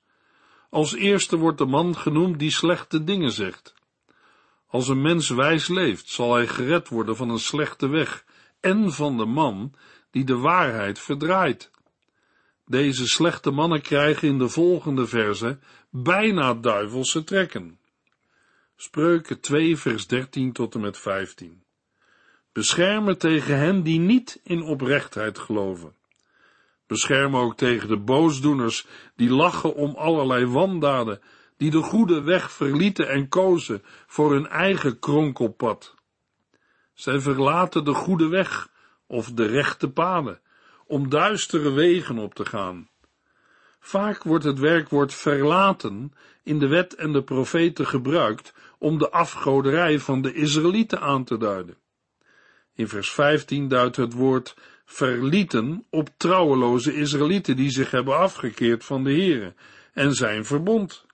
Als 0.70 0.96
eerste 0.96 1.38
wordt 1.38 1.58
de 1.58 1.66
man 1.66 1.96
genoemd 1.96 2.40
die 2.40 2.52
slechte 2.52 3.04
dingen 3.04 3.32
zegt. 3.32 3.74
Als 4.68 4.88
een 4.88 5.02
mens 5.02 5.30
wijs 5.30 5.68
leeft, 5.68 6.10
zal 6.10 6.34
hij 6.34 6.48
gered 6.48 6.90
worden 6.90 7.16
van 7.16 7.30
een 7.30 7.40
slechte 7.40 7.88
weg 7.88 8.26
en 8.60 8.92
van 8.94 9.18
de 9.18 9.26
man 9.26 9.74
die 10.12 10.24
de 10.24 10.38
waarheid 10.38 11.00
verdraait. 11.00 11.72
Deze 12.66 13.08
slechte 13.08 13.52
mannen 13.52 13.82
krijgen 13.82 14.28
in 14.28 14.38
de 14.38 14.50
volgende 14.50 15.08
verse 15.08 15.60
bijna 15.90 16.54
duivelse 16.54 17.24
trekken. 17.24 17.80
Spreuken 18.76 19.40
2 19.40 19.78
vers 19.78 20.08
13 20.08 20.54
tot 20.54 20.76
en 20.76 20.82
met 20.82 20.98
15. 20.98 21.64
Beschermen 22.52 23.18
tegen 23.18 23.58
hen 23.58 23.84
die 23.84 24.00
niet 24.00 24.40
in 24.44 24.62
oprechtheid 24.62 25.40
geloven. 25.40 25.96
Bescherm 26.88 27.36
ook 27.36 27.58
tegen 27.58 27.88
de 27.88 27.98
boosdoeners 27.98 28.88
die 29.16 29.30
lachen 29.30 29.76
om 29.76 29.96
allerlei 29.96 30.46
wandaden, 30.46 31.22
die 31.58 31.72
de 31.72 31.82
goede 31.82 32.22
weg 32.22 32.52
verlieten 32.52 33.10
en 33.10 33.30
kozen 33.30 33.84
voor 34.08 34.34
hun 34.34 34.48
eigen 34.48 35.00
kronkelpad. 35.00 35.96
Zij 36.94 37.20
verlaten 37.20 37.86
de 37.86 37.94
goede 37.94 38.28
weg 38.28 38.70
of 39.08 39.32
de 39.32 39.46
rechte 39.46 39.90
paden 39.90 40.40
om 40.86 41.10
duistere 41.10 41.72
wegen 41.72 42.18
op 42.18 42.36
te 42.36 42.46
gaan. 42.46 42.90
Vaak 43.80 44.24
wordt 44.24 44.44
het 44.44 44.60
werkwoord 44.60 45.14
verlaten 45.14 46.14
in 46.44 46.60
de 46.60 46.68
wet 46.68 46.96
en 46.96 47.12
de 47.12 47.24
profeten 47.24 47.88
gebruikt 47.88 48.54
om 48.80 48.98
de 48.98 49.10
afgoderij 49.10 50.00
van 50.00 50.22
de 50.22 50.34
Israëlieten 50.34 51.02
aan 51.02 51.24
te 51.24 51.38
duiden. 51.38 51.78
In 52.74 52.88
vers 52.88 53.12
15 53.12 53.68
duidt 53.68 53.96
het 53.96 54.14
woord 54.14 54.56
verlieten 54.90 55.86
op 55.90 56.10
trouweloze 56.18 56.94
Israëlieten 56.94 57.56
die 57.56 57.70
zich 57.70 57.92
hebben 57.92 58.18
afgekeerd 58.18 58.86
van 58.86 59.04
de 59.04 59.12
Here 59.12 59.54
en 59.94 60.14
zijn 60.14 60.46
verbond. 60.46 61.06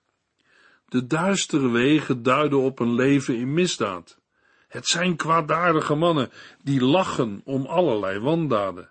De 0.88 1.06
duistere 1.06 1.70
wegen 1.70 2.22
duiden 2.22 2.58
op 2.58 2.78
een 2.78 2.94
leven 2.94 3.36
in 3.36 3.52
misdaad. 3.52 4.20
Het 4.68 4.86
zijn 4.86 5.16
kwaadaardige 5.16 5.94
mannen 5.94 6.30
die 6.62 6.84
lachen 6.84 7.40
om 7.44 7.66
allerlei 7.66 8.18
wandaden. 8.18 8.90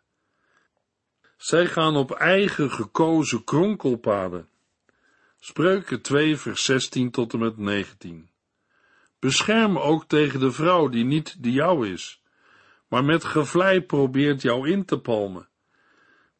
Zij 1.37 1.65
gaan 1.65 1.95
op 1.95 2.11
eigen 2.11 2.71
gekozen 2.71 3.43
kronkelpaden. 3.43 4.47
Spreuken 5.39 6.01
2 6.01 6.37
vers 6.37 6.65
16 6.65 7.11
tot 7.11 7.33
en 7.33 7.39
met 7.39 7.57
19. 7.57 8.29
Bescherm 9.19 9.77
ook 9.77 10.05
tegen 10.07 10.39
de 10.39 10.51
vrouw 10.51 10.87
die 10.87 11.05
niet 11.05 11.43
de 11.43 11.51
jou 11.51 11.89
is, 11.89 12.22
maar 12.93 13.05
met 13.05 13.23
gevlei 13.23 13.81
probeert 13.81 14.41
jou 14.41 14.69
in 14.69 14.85
te 14.85 14.99
palmen. 14.99 15.47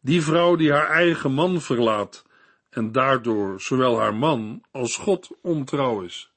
Die 0.02 0.22
vrouw 0.22 0.56
die 0.56 0.72
haar 0.72 0.89
eigen 0.89 1.34
man 1.34 1.62
verlaat 1.62 2.26
en 2.70 2.92
daardoor 2.92 3.62
zowel 3.62 4.00
haar 4.00 4.16
man 4.16 4.63
als 4.72 4.98
God 4.98 5.30
ontrouw 5.42 6.02
is. 6.02 6.32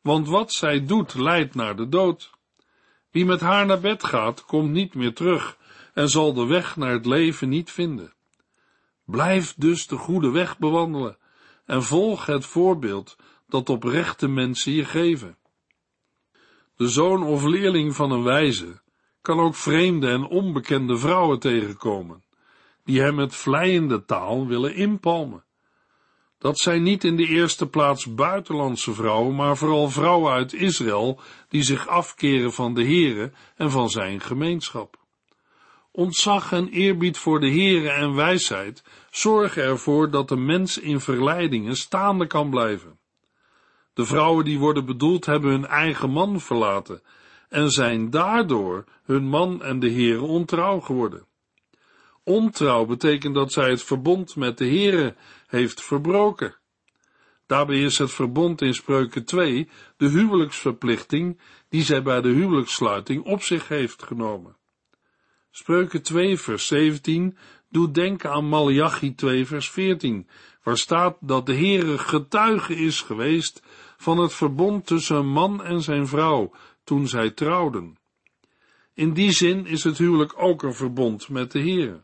Want 0.00 0.28
wat 0.28 0.52
zij 0.52 0.86
doet 0.86 1.14
leidt 1.14 1.54
naar 1.54 1.76
de 1.76 1.88
dood. 1.88 2.30
Wie 3.10 3.24
met 3.24 3.40
haar 3.40 3.66
naar 3.66 3.80
bed 3.80 4.04
gaat, 4.04 4.44
komt 4.44 4.70
niet 4.70 4.94
meer 4.94 5.14
terug 5.14 5.58
en 5.94 6.08
zal 6.08 6.32
de 6.32 6.46
weg 6.46 6.76
naar 6.76 6.92
het 6.92 7.06
leven 7.06 7.48
niet 7.48 7.70
vinden. 7.70 8.14
Blijf 9.04 9.54
dus 9.54 9.86
de 9.86 9.96
goede 9.96 10.30
weg 10.30 10.58
bewandelen 10.58 11.18
en 11.64 11.82
volg 11.82 12.26
het 12.26 12.46
voorbeeld 12.46 13.16
dat 13.48 13.68
oprechte 13.68 14.28
mensen 14.28 14.72
je 14.72 14.84
geven. 14.84 15.38
De 16.76 16.88
zoon 16.88 17.22
of 17.22 17.44
leerling 17.44 17.94
van 17.94 18.10
een 18.10 18.22
wijze 18.22 18.80
kan 19.20 19.40
ook 19.40 19.54
vreemde 19.54 20.08
en 20.08 20.26
onbekende 20.26 20.98
vrouwen 20.98 21.38
tegenkomen, 21.38 22.24
die 22.84 23.00
hem 23.00 23.14
met 23.14 23.34
vleiende 23.34 24.04
taal 24.04 24.46
willen 24.46 24.74
inpalmen. 24.74 25.44
Dat 26.38 26.58
zijn 26.58 26.82
niet 26.82 27.04
in 27.04 27.16
de 27.16 27.26
eerste 27.26 27.68
plaats 27.68 28.14
buitenlandse 28.14 28.92
vrouwen, 28.92 29.34
maar 29.34 29.56
vooral 29.56 29.88
vrouwen 29.88 30.32
uit 30.32 30.52
Israël 30.52 31.20
die 31.48 31.62
zich 31.62 31.88
afkeren 31.88 32.52
van 32.52 32.74
de 32.74 32.84
Here 32.84 33.32
en 33.56 33.70
van 33.70 33.90
zijn 33.90 34.20
gemeenschap. 34.20 34.96
Ontzag 35.90 36.52
en 36.52 36.68
eerbied 36.68 37.18
voor 37.18 37.40
de 37.40 37.50
Here 37.50 37.90
en 37.90 38.14
wijsheid 38.14 38.84
zorgen 39.10 39.62
ervoor 39.62 40.10
dat 40.10 40.28
de 40.28 40.36
mens 40.36 40.78
in 40.78 41.00
verleidingen 41.00 41.76
staande 41.76 42.26
kan 42.26 42.50
blijven. 42.50 42.98
De 43.94 44.04
vrouwen 44.04 44.44
die 44.44 44.58
worden 44.58 44.84
bedoeld 44.84 45.26
hebben 45.26 45.50
hun 45.50 45.66
eigen 45.66 46.10
man 46.10 46.40
verlaten 46.40 47.02
en 47.48 47.70
zijn 47.70 48.10
daardoor 48.10 48.84
hun 49.04 49.28
man 49.28 49.62
en 49.62 49.80
de 49.80 49.90
Heere 49.90 50.22
ontrouw 50.22 50.80
geworden. 50.80 51.26
Ontrouw 52.24 52.84
betekent 52.84 53.34
dat 53.34 53.52
zij 53.52 53.70
het 53.70 53.82
verbond 53.82 54.36
met 54.36 54.58
de 54.58 54.66
Heere 54.66 55.14
heeft 55.46 55.82
verbroken. 55.82 56.56
Daarbij 57.46 57.82
is 57.82 57.98
het 57.98 58.10
verbond 58.10 58.62
in 58.62 58.74
Spreuken 58.74 59.24
2 59.24 59.68
de 59.96 60.08
huwelijksverplichting 60.08 61.40
die 61.68 61.82
zij 61.82 62.02
bij 62.02 62.20
de 62.20 62.28
huwelijkssluiting 62.28 63.24
op 63.24 63.42
zich 63.42 63.68
heeft 63.68 64.02
genomen. 64.02 64.56
Spreuken 65.50 66.02
2 66.02 66.38
vers 66.38 66.66
17 66.66 67.36
doet 67.70 67.94
denken 67.94 68.30
aan 68.30 68.48
Malachi 68.48 69.14
2 69.14 69.46
vers 69.46 69.70
14, 69.70 70.28
waar 70.62 70.78
staat 70.78 71.16
dat 71.20 71.46
de 71.46 71.54
Heere 71.54 71.98
getuige 71.98 72.76
is 72.76 73.00
geweest 73.00 73.62
van 73.96 74.18
het 74.18 74.34
verbond 74.34 74.86
tussen 74.86 75.16
een 75.16 75.28
man 75.28 75.64
en 75.64 75.82
zijn 75.82 76.06
vrouw 76.06 76.52
toen 76.88 77.08
zij 77.08 77.30
trouwden. 77.30 77.98
In 78.94 79.12
die 79.12 79.32
zin 79.32 79.66
is 79.66 79.84
het 79.84 79.98
huwelijk 79.98 80.32
ook 80.36 80.62
een 80.62 80.74
verbond 80.74 81.28
met 81.28 81.52
de 81.52 81.58
Heere. 81.58 82.02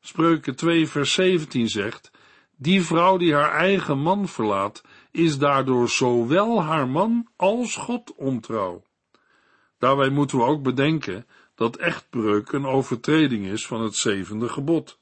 Spreuken 0.00 0.56
2 0.56 0.88
vers 0.88 1.12
17 1.12 1.68
zegt, 1.68 2.10
die 2.56 2.82
vrouw 2.82 3.16
die 3.16 3.34
haar 3.34 3.52
eigen 3.52 3.98
man 3.98 4.28
verlaat, 4.28 4.84
is 5.10 5.38
daardoor 5.38 5.88
zowel 5.88 6.62
haar 6.62 6.88
man 6.88 7.28
als 7.36 7.76
God 7.76 8.14
ontrouw. 8.14 8.82
Daarbij 9.78 10.10
moeten 10.10 10.38
we 10.38 10.44
ook 10.44 10.62
bedenken 10.62 11.26
dat 11.54 11.76
echtbreuk 11.76 12.52
een 12.52 12.66
overtreding 12.66 13.46
is 13.46 13.66
van 13.66 13.82
het 13.82 13.96
zevende 13.96 14.48
gebod. 14.48 14.98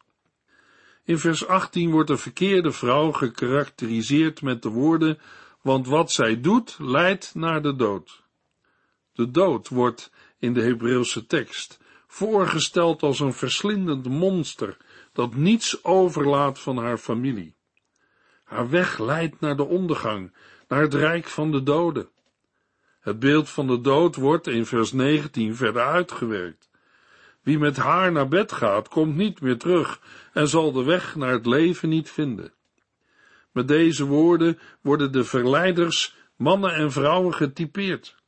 In 1.04 1.18
vers 1.18 1.46
18 1.46 1.90
wordt 1.90 2.08
de 2.08 2.16
verkeerde 2.16 2.72
vrouw 2.72 3.12
gekarakteriseerd 3.12 4.42
met 4.42 4.62
de 4.62 4.68
woorden, 4.68 5.18
want 5.60 5.86
wat 5.86 6.12
zij 6.12 6.40
doet, 6.40 6.76
leidt 6.78 7.34
naar 7.34 7.62
de 7.62 7.76
dood. 7.76 8.19
De 9.20 9.30
dood 9.30 9.68
wordt 9.68 10.10
in 10.38 10.52
de 10.52 10.62
Hebreeuwse 10.62 11.26
tekst 11.26 11.78
voorgesteld 12.06 13.02
als 13.02 13.20
een 13.20 13.32
verslindend 13.32 14.08
monster 14.08 14.76
dat 15.12 15.34
niets 15.34 15.84
overlaat 15.84 16.58
van 16.58 16.76
haar 16.76 16.98
familie. 16.98 17.56
Haar 18.44 18.70
weg 18.70 18.98
leidt 18.98 19.40
naar 19.40 19.56
de 19.56 19.64
ondergang, 19.64 20.32
naar 20.68 20.80
het 20.80 20.94
rijk 20.94 21.26
van 21.26 21.50
de 21.50 21.62
doden. 21.62 22.08
Het 23.00 23.18
beeld 23.18 23.48
van 23.48 23.66
de 23.66 23.80
dood 23.80 24.16
wordt 24.16 24.46
in 24.46 24.66
vers 24.66 24.92
19 24.92 25.56
verder 25.56 25.82
uitgewerkt. 25.82 26.70
Wie 27.42 27.58
met 27.58 27.76
haar 27.76 28.12
naar 28.12 28.28
bed 28.28 28.52
gaat, 28.52 28.88
komt 28.88 29.16
niet 29.16 29.40
meer 29.40 29.58
terug 29.58 30.00
en 30.32 30.48
zal 30.48 30.72
de 30.72 30.82
weg 30.82 31.16
naar 31.16 31.32
het 31.32 31.46
leven 31.46 31.88
niet 31.88 32.10
vinden. 32.10 32.52
Met 33.52 33.68
deze 33.68 34.04
woorden 34.04 34.58
worden 34.80 35.12
de 35.12 35.24
verleiders, 35.24 36.16
mannen 36.36 36.74
en 36.74 36.92
vrouwen 36.92 37.34
getypeerd. 37.34 38.18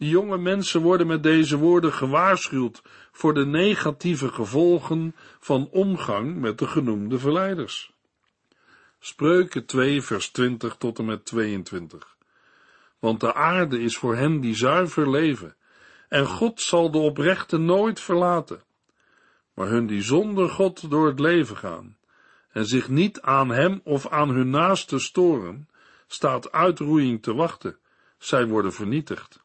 De 0.00 0.08
jonge 0.08 0.38
mensen 0.38 0.80
worden 0.80 1.06
met 1.06 1.22
deze 1.22 1.56
woorden 1.56 1.92
gewaarschuwd 1.92 2.82
voor 3.12 3.34
de 3.34 3.46
negatieve 3.46 4.28
gevolgen 4.28 5.14
van 5.40 5.68
omgang 5.70 6.36
met 6.36 6.58
de 6.58 6.66
genoemde 6.66 7.18
verleiders. 7.18 7.92
Spreuken 8.98 9.66
2 9.66 10.02
vers 10.02 10.30
20 10.30 10.76
tot 10.76 10.98
en 10.98 11.04
met 11.04 11.24
22 11.24 12.18
want 13.00 13.20
de 13.20 13.34
aarde 13.34 13.80
is 13.80 13.96
voor 13.96 14.16
hen 14.16 14.40
die 14.40 14.54
zuiver 14.54 15.10
leven, 15.10 15.56
en 16.08 16.26
God 16.26 16.60
zal 16.60 16.90
de 16.90 16.98
oprechte 16.98 17.56
nooit 17.56 18.00
verlaten. 18.00 18.62
Maar 19.54 19.68
hun 19.68 19.86
die 19.86 20.02
zonder 20.02 20.48
God 20.48 20.90
door 20.90 21.06
het 21.06 21.20
leven 21.20 21.56
gaan, 21.56 21.96
en 22.52 22.66
zich 22.66 22.88
niet 22.88 23.20
aan 23.20 23.50
hem 23.50 23.80
of 23.84 24.08
aan 24.08 24.28
hun 24.28 24.50
naaste 24.50 24.98
storen, 24.98 25.68
staat 26.06 26.52
uitroeiing 26.52 27.22
te 27.22 27.34
wachten, 27.34 27.78
zij 28.18 28.46
worden 28.46 28.72
vernietigd. 28.72 29.40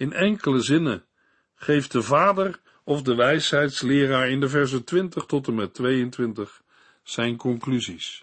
In 0.00 0.12
enkele 0.12 0.60
zinnen 0.60 1.04
geeft 1.54 1.92
de 1.92 2.02
vader 2.02 2.60
of 2.84 3.02
de 3.02 3.14
wijsheidsleraar 3.14 4.28
in 4.28 4.40
de 4.40 4.48
versen 4.48 4.84
20 4.84 5.24
tot 5.24 5.46
en 5.46 5.54
met 5.54 5.74
22 5.74 6.62
zijn 7.02 7.36
conclusies. 7.36 8.22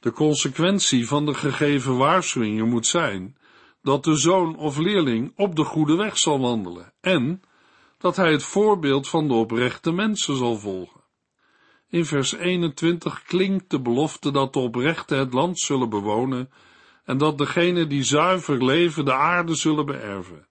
De 0.00 0.12
consequentie 0.12 1.06
van 1.06 1.26
de 1.26 1.34
gegeven 1.34 1.96
waarschuwingen 1.96 2.68
moet 2.68 2.86
zijn 2.86 3.36
dat 3.82 4.04
de 4.04 4.16
zoon 4.16 4.56
of 4.56 4.78
leerling 4.78 5.32
op 5.36 5.56
de 5.56 5.64
goede 5.64 5.96
weg 5.96 6.18
zal 6.18 6.40
wandelen 6.40 6.92
en 7.00 7.42
dat 7.98 8.16
hij 8.16 8.32
het 8.32 8.42
voorbeeld 8.42 9.08
van 9.08 9.28
de 9.28 9.34
oprechte 9.34 9.92
mensen 9.92 10.36
zal 10.36 10.56
volgen. 10.56 11.00
In 11.88 12.04
vers 12.04 12.32
21 12.32 13.22
klinkt 13.22 13.70
de 13.70 13.80
belofte 13.80 14.30
dat 14.30 14.52
de 14.52 14.58
oprechten 14.58 15.18
het 15.18 15.32
land 15.32 15.58
zullen 15.58 15.88
bewonen 15.88 16.50
en 17.04 17.18
dat 17.18 17.38
degenen 17.38 17.88
die 17.88 18.02
zuiver 18.02 18.64
leven 18.64 19.04
de 19.04 19.14
aarde 19.14 19.54
zullen 19.54 19.86
beërven. 19.86 20.46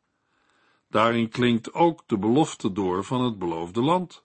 Daarin 0.89 1.29
klinkt 1.29 1.73
ook 1.73 2.03
de 2.07 2.17
belofte 2.17 2.71
door 2.71 3.03
van 3.03 3.23
het 3.23 3.39
beloofde 3.39 3.81
land. 3.81 4.21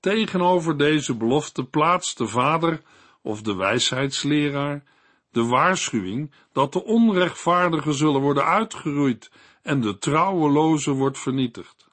Tegenover 0.00 0.76
deze 0.76 1.16
belofte 1.16 1.64
plaatst 1.64 2.18
de 2.18 2.26
vader 2.26 2.82
of 3.22 3.42
de 3.42 3.54
wijsheidsleraar 3.54 4.84
de 5.30 5.44
waarschuwing 5.44 6.30
dat 6.52 6.72
de 6.72 6.84
onrechtvaardigen 6.84 7.94
zullen 7.94 8.20
worden 8.20 8.44
uitgeroeid 8.44 9.30
en 9.62 9.80
de 9.80 9.98
trouweloze 9.98 10.90
wordt 10.90 11.18
vernietigd. 11.18 11.88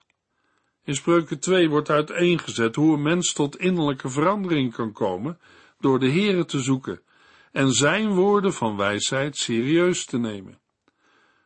In 0.83 0.95
Spreuken 0.95 1.39
2 1.39 1.69
wordt 1.69 1.89
uiteengezet 1.89 2.75
hoe 2.75 2.93
een 2.93 3.01
mens 3.01 3.33
tot 3.33 3.57
innerlijke 3.57 4.09
verandering 4.09 4.73
kan 4.73 4.91
komen 4.91 5.39
door 5.79 5.99
de 5.99 6.11
Here 6.11 6.45
te 6.45 6.59
zoeken 6.59 7.01
en 7.59 7.71
zijn 7.71 8.13
woorden 8.13 8.53
van 8.53 8.77
wijsheid 8.77 9.37
serieus 9.37 10.05
te 10.05 10.17
nemen. 10.17 10.59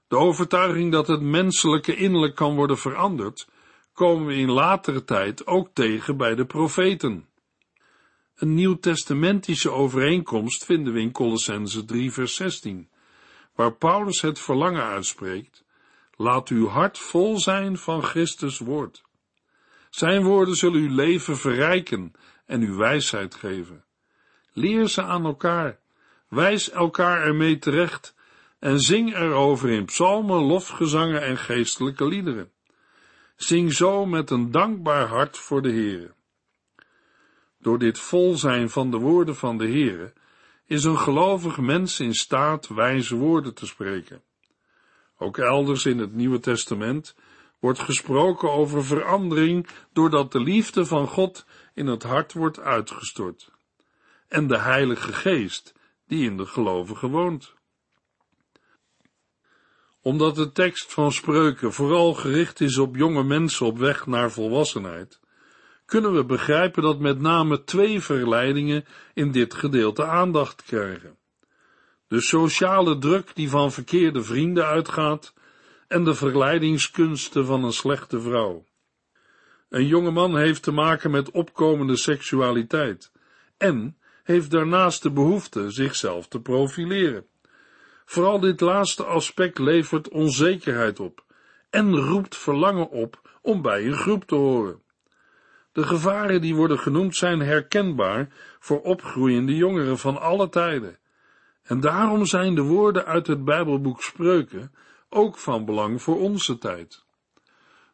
De 0.07 0.17
overtuiging 0.17 0.91
dat 0.91 1.07
het 1.07 1.21
menselijke 1.21 1.95
innerlijk 1.95 2.35
kan 2.35 2.55
worden 2.55 2.77
veranderd, 2.77 3.47
komen 3.93 4.25
we 4.25 4.35
in 4.35 4.51
latere 4.51 5.03
tijd 5.03 5.47
ook 5.47 5.69
tegen 5.73 6.17
bij 6.17 6.35
de 6.35 6.45
profeten. 6.45 7.27
Een 8.35 8.53
nieuwtestamentische 8.53 9.71
overeenkomst 9.71 10.65
vinden 10.65 10.93
we 10.93 10.99
in 10.99 11.11
Colossense 11.11 11.85
3 11.85 12.11
vers 12.11 12.35
16, 12.35 12.89
waar 13.55 13.73
Paulus 13.73 14.21
het 14.21 14.39
verlangen 14.39 14.83
uitspreekt, 14.83 15.63
laat 16.15 16.49
uw 16.49 16.67
hart 16.67 16.97
vol 16.97 17.37
zijn 17.37 17.77
van 17.77 18.03
Christus 18.03 18.57
woord. 18.57 19.03
Zijn 19.89 20.23
woorden 20.23 20.55
zullen 20.55 20.81
uw 20.81 20.95
leven 20.95 21.37
verrijken 21.37 22.13
en 22.45 22.61
uw 22.61 22.77
wijsheid 22.77 23.35
geven. 23.35 23.83
Leer 24.51 24.87
ze 24.87 25.01
aan 25.01 25.25
elkaar, 25.25 25.81
wijs 26.33 26.69
elkaar 26.69 27.21
ermee 27.25 27.59
terecht 27.59 28.15
en 28.59 28.79
zing 28.79 29.15
erover 29.15 29.69
in 29.69 29.85
psalmen, 29.85 30.41
lofgezangen 30.41 31.21
en 31.21 31.37
geestelijke 31.37 32.07
liederen. 32.07 32.51
Zing 33.35 33.73
zo 33.73 34.05
met 34.05 34.29
een 34.29 34.51
dankbaar 34.51 35.07
hart 35.07 35.37
voor 35.37 35.61
de 35.61 35.71
Heere. 35.71 36.13
Door 37.59 37.79
dit 37.79 37.99
vol 37.99 38.37
zijn 38.37 38.69
van 38.69 38.91
de 38.91 38.97
woorden 38.97 39.35
van 39.35 39.57
de 39.57 39.67
Heere 39.67 40.13
is 40.65 40.83
een 40.83 40.99
gelovig 40.99 41.57
mens 41.57 41.99
in 41.99 42.13
staat 42.13 42.67
wijze 42.67 43.15
woorden 43.15 43.53
te 43.53 43.65
spreken. 43.65 44.21
Ook 45.17 45.37
elders 45.37 45.85
in 45.85 45.97
het 45.97 46.13
Nieuwe 46.13 46.39
Testament 46.39 47.15
wordt 47.59 47.79
gesproken 47.79 48.51
over 48.51 48.85
verandering 48.85 49.67
doordat 49.93 50.31
de 50.31 50.39
liefde 50.39 50.85
van 50.85 51.07
God 51.07 51.45
in 51.73 51.87
het 51.87 52.03
hart 52.03 52.33
wordt 52.33 52.59
uitgestort 52.59 53.51
en 54.27 54.47
de 54.47 54.57
Heilige 54.57 55.13
Geest 55.13 55.73
die 56.13 56.29
in 56.29 56.37
de 56.37 56.45
gelovigen 56.45 57.09
woont. 57.09 57.53
Omdat 60.01 60.35
de 60.35 60.51
tekst 60.51 60.93
van 60.93 61.11
spreuken 61.11 61.73
vooral 61.73 62.13
gericht 62.13 62.61
is 62.61 62.77
op 62.77 62.95
jonge 62.95 63.23
mensen 63.23 63.65
op 63.65 63.77
weg 63.77 64.05
naar 64.05 64.31
volwassenheid, 64.31 65.19
kunnen 65.85 66.13
we 66.13 66.25
begrijpen 66.25 66.83
dat 66.83 66.99
met 66.99 67.19
name 67.19 67.63
twee 67.63 68.01
verleidingen 68.01 68.85
in 69.13 69.31
dit 69.31 69.53
gedeelte 69.53 70.05
aandacht 70.05 70.63
krijgen. 70.63 71.17
De 72.07 72.21
sociale 72.21 72.97
druk 72.97 73.35
die 73.35 73.49
van 73.49 73.71
verkeerde 73.71 74.23
vrienden 74.23 74.65
uitgaat 74.65 75.33
en 75.87 76.03
de 76.03 76.15
verleidingskunsten 76.15 77.45
van 77.45 77.63
een 77.63 77.73
slechte 77.73 78.21
vrouw. 78.21 78.65
Een 79.69 79.87
jonge 79.87 80.11
man 80.11 80.37
heeft 80.37 80.63
te 80.63 80.71
maken 80.71 81.11
met 81.11 81.31
opkomende 81.31 81.97
seksualiteit 81.97 83.11
en 83.57 83.97
heeft 84.23 84.51
daarnaast 84.51 85.01
de 85.01 85.11
behoefte 85.11 85.71
zichzelf 85.71 86.27
te 86.27 86.41
profileren. 86.41 87.25
Vooral 88.05 88.39
dit 88.39 88.61
laatste 88.61 89.03
aspect 89.03 89.59
levert 89.59 90.09
onzekerheid 90.09 90.99
op 90.99 91.23
en 91.69 91.95
roept 91.95 92.37
verlangen 92.37 92.89
op 92.89 93.37
om 93.41 93.61
bij 93.61 93.85
een 93.85 93.93
groep 93.93 94.25
te 94.25 94.35
horen. 94.35 94.81
De 95.71 95.83
gevaren 95.83 96.41
die 96.41 96.55
worden 96.55 96.79
genoemd 96.79 97.15
zijn 97.15 97.39
herkenbaar 97.39 98.27
voor 98.59 98.81
opgroeiende 98.81 99.55
jongeren 99.55 99.97
van 99.97 100.21
alle 100.21 100.49
tijden. 100.49 100.97
En 101.63 101.79
daarom 101.79 102.25
zijn 102.25 102.55
de 102.55 102.61
woorden 102.61 103.05
uit 103.05 103.27
het 103.27 103.45
Bijbelboek 103.45 104.01
Spreuken 104.01 104.71
ook 105.09 105.37
van 105.37 105.65
belang 105.65 106.01
voor 106.01 106.19
onze 106.19 106.57
tijd. 106.57 107.03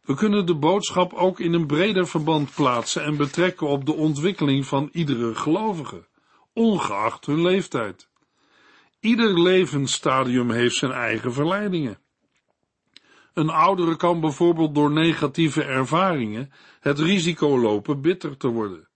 We 0.02 0.16
kunnen 0.16 0.46
de 0.46 0.56
boodschap 0.56 1.14
ook 1.14 1.40
in 1.40 1.54
een 1.54 1.68
breder 1.68 2.08
verband 2.08 2.54
plaatsen 2.54 3.04
en 3.04 3.18
betrekken 3.18 3.68
op 3.68 3.86
de 3.86 3.94
ontwikkeling 3.94 4.66
van 4.66 4.90
iedere 4.92 5.36
gelovige, 5.36 6.08
ongeacht 6.54 7.26
hun 7.26 7.42
leeftijd. 7.42 8.10
Ieder 9.00 9.42
levensstadium 9.42 10.52
heeft 10.52 10.76
zijn 10.76 10.92
eigen 10.92 11.34
verleidingen. 11.34 12.00
Een 13.34 13.50
oudere 13.50 13.96
kan 13.96 14.20
bijvoorbeeld 14.20 14.76
door 14.76 14.92
negatieve 14.92 15.64
ervaringen 15.64 16.52
het 16.80 17.00
risico 17.00 17.60
lopen 17.60 18.02
bitter 18.02 18.38
te 18.38 18.48
worden. 18.48 18.88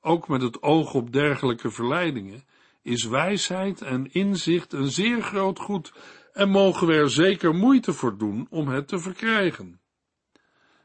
Ook 0.00 0.28
met 0.28 0.42
het 0.42 0.62
oog 0.62 0.94
op 0.94 1.12
dergelijke 1.12 1.70
verleidingen 1.70 2.44
is 2.82 3.04
wijsheid 3.04 3.82
en 3.82 4.12
inzicht 4.12 4.72
een 4.72 4.90
zeer 4.90 5.22
groot 5.22 5.58
goed 5.58 5.92
en 6.32 6.48
mogen 6.48 6.86
we 6.86 6.94
er 6.94 7.10
zeker 7.10 7.54
moeite 7.54 7.92
voor 7.92 8.18
doen 8.18 8.46
om 8.50 8.68
het 8.68 8.88
te 8.88 8.98
verkrijgen. 8.98 9.80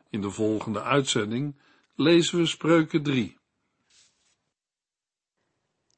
In 0.10 0.22
de 0.22 0.30
volgende 0.30 0.82
uitzending 0.82 1.60
lezen 1.96 2.38
we 2.38 2.46
Spreuken 2.46 3.04
3. 3.04 3.38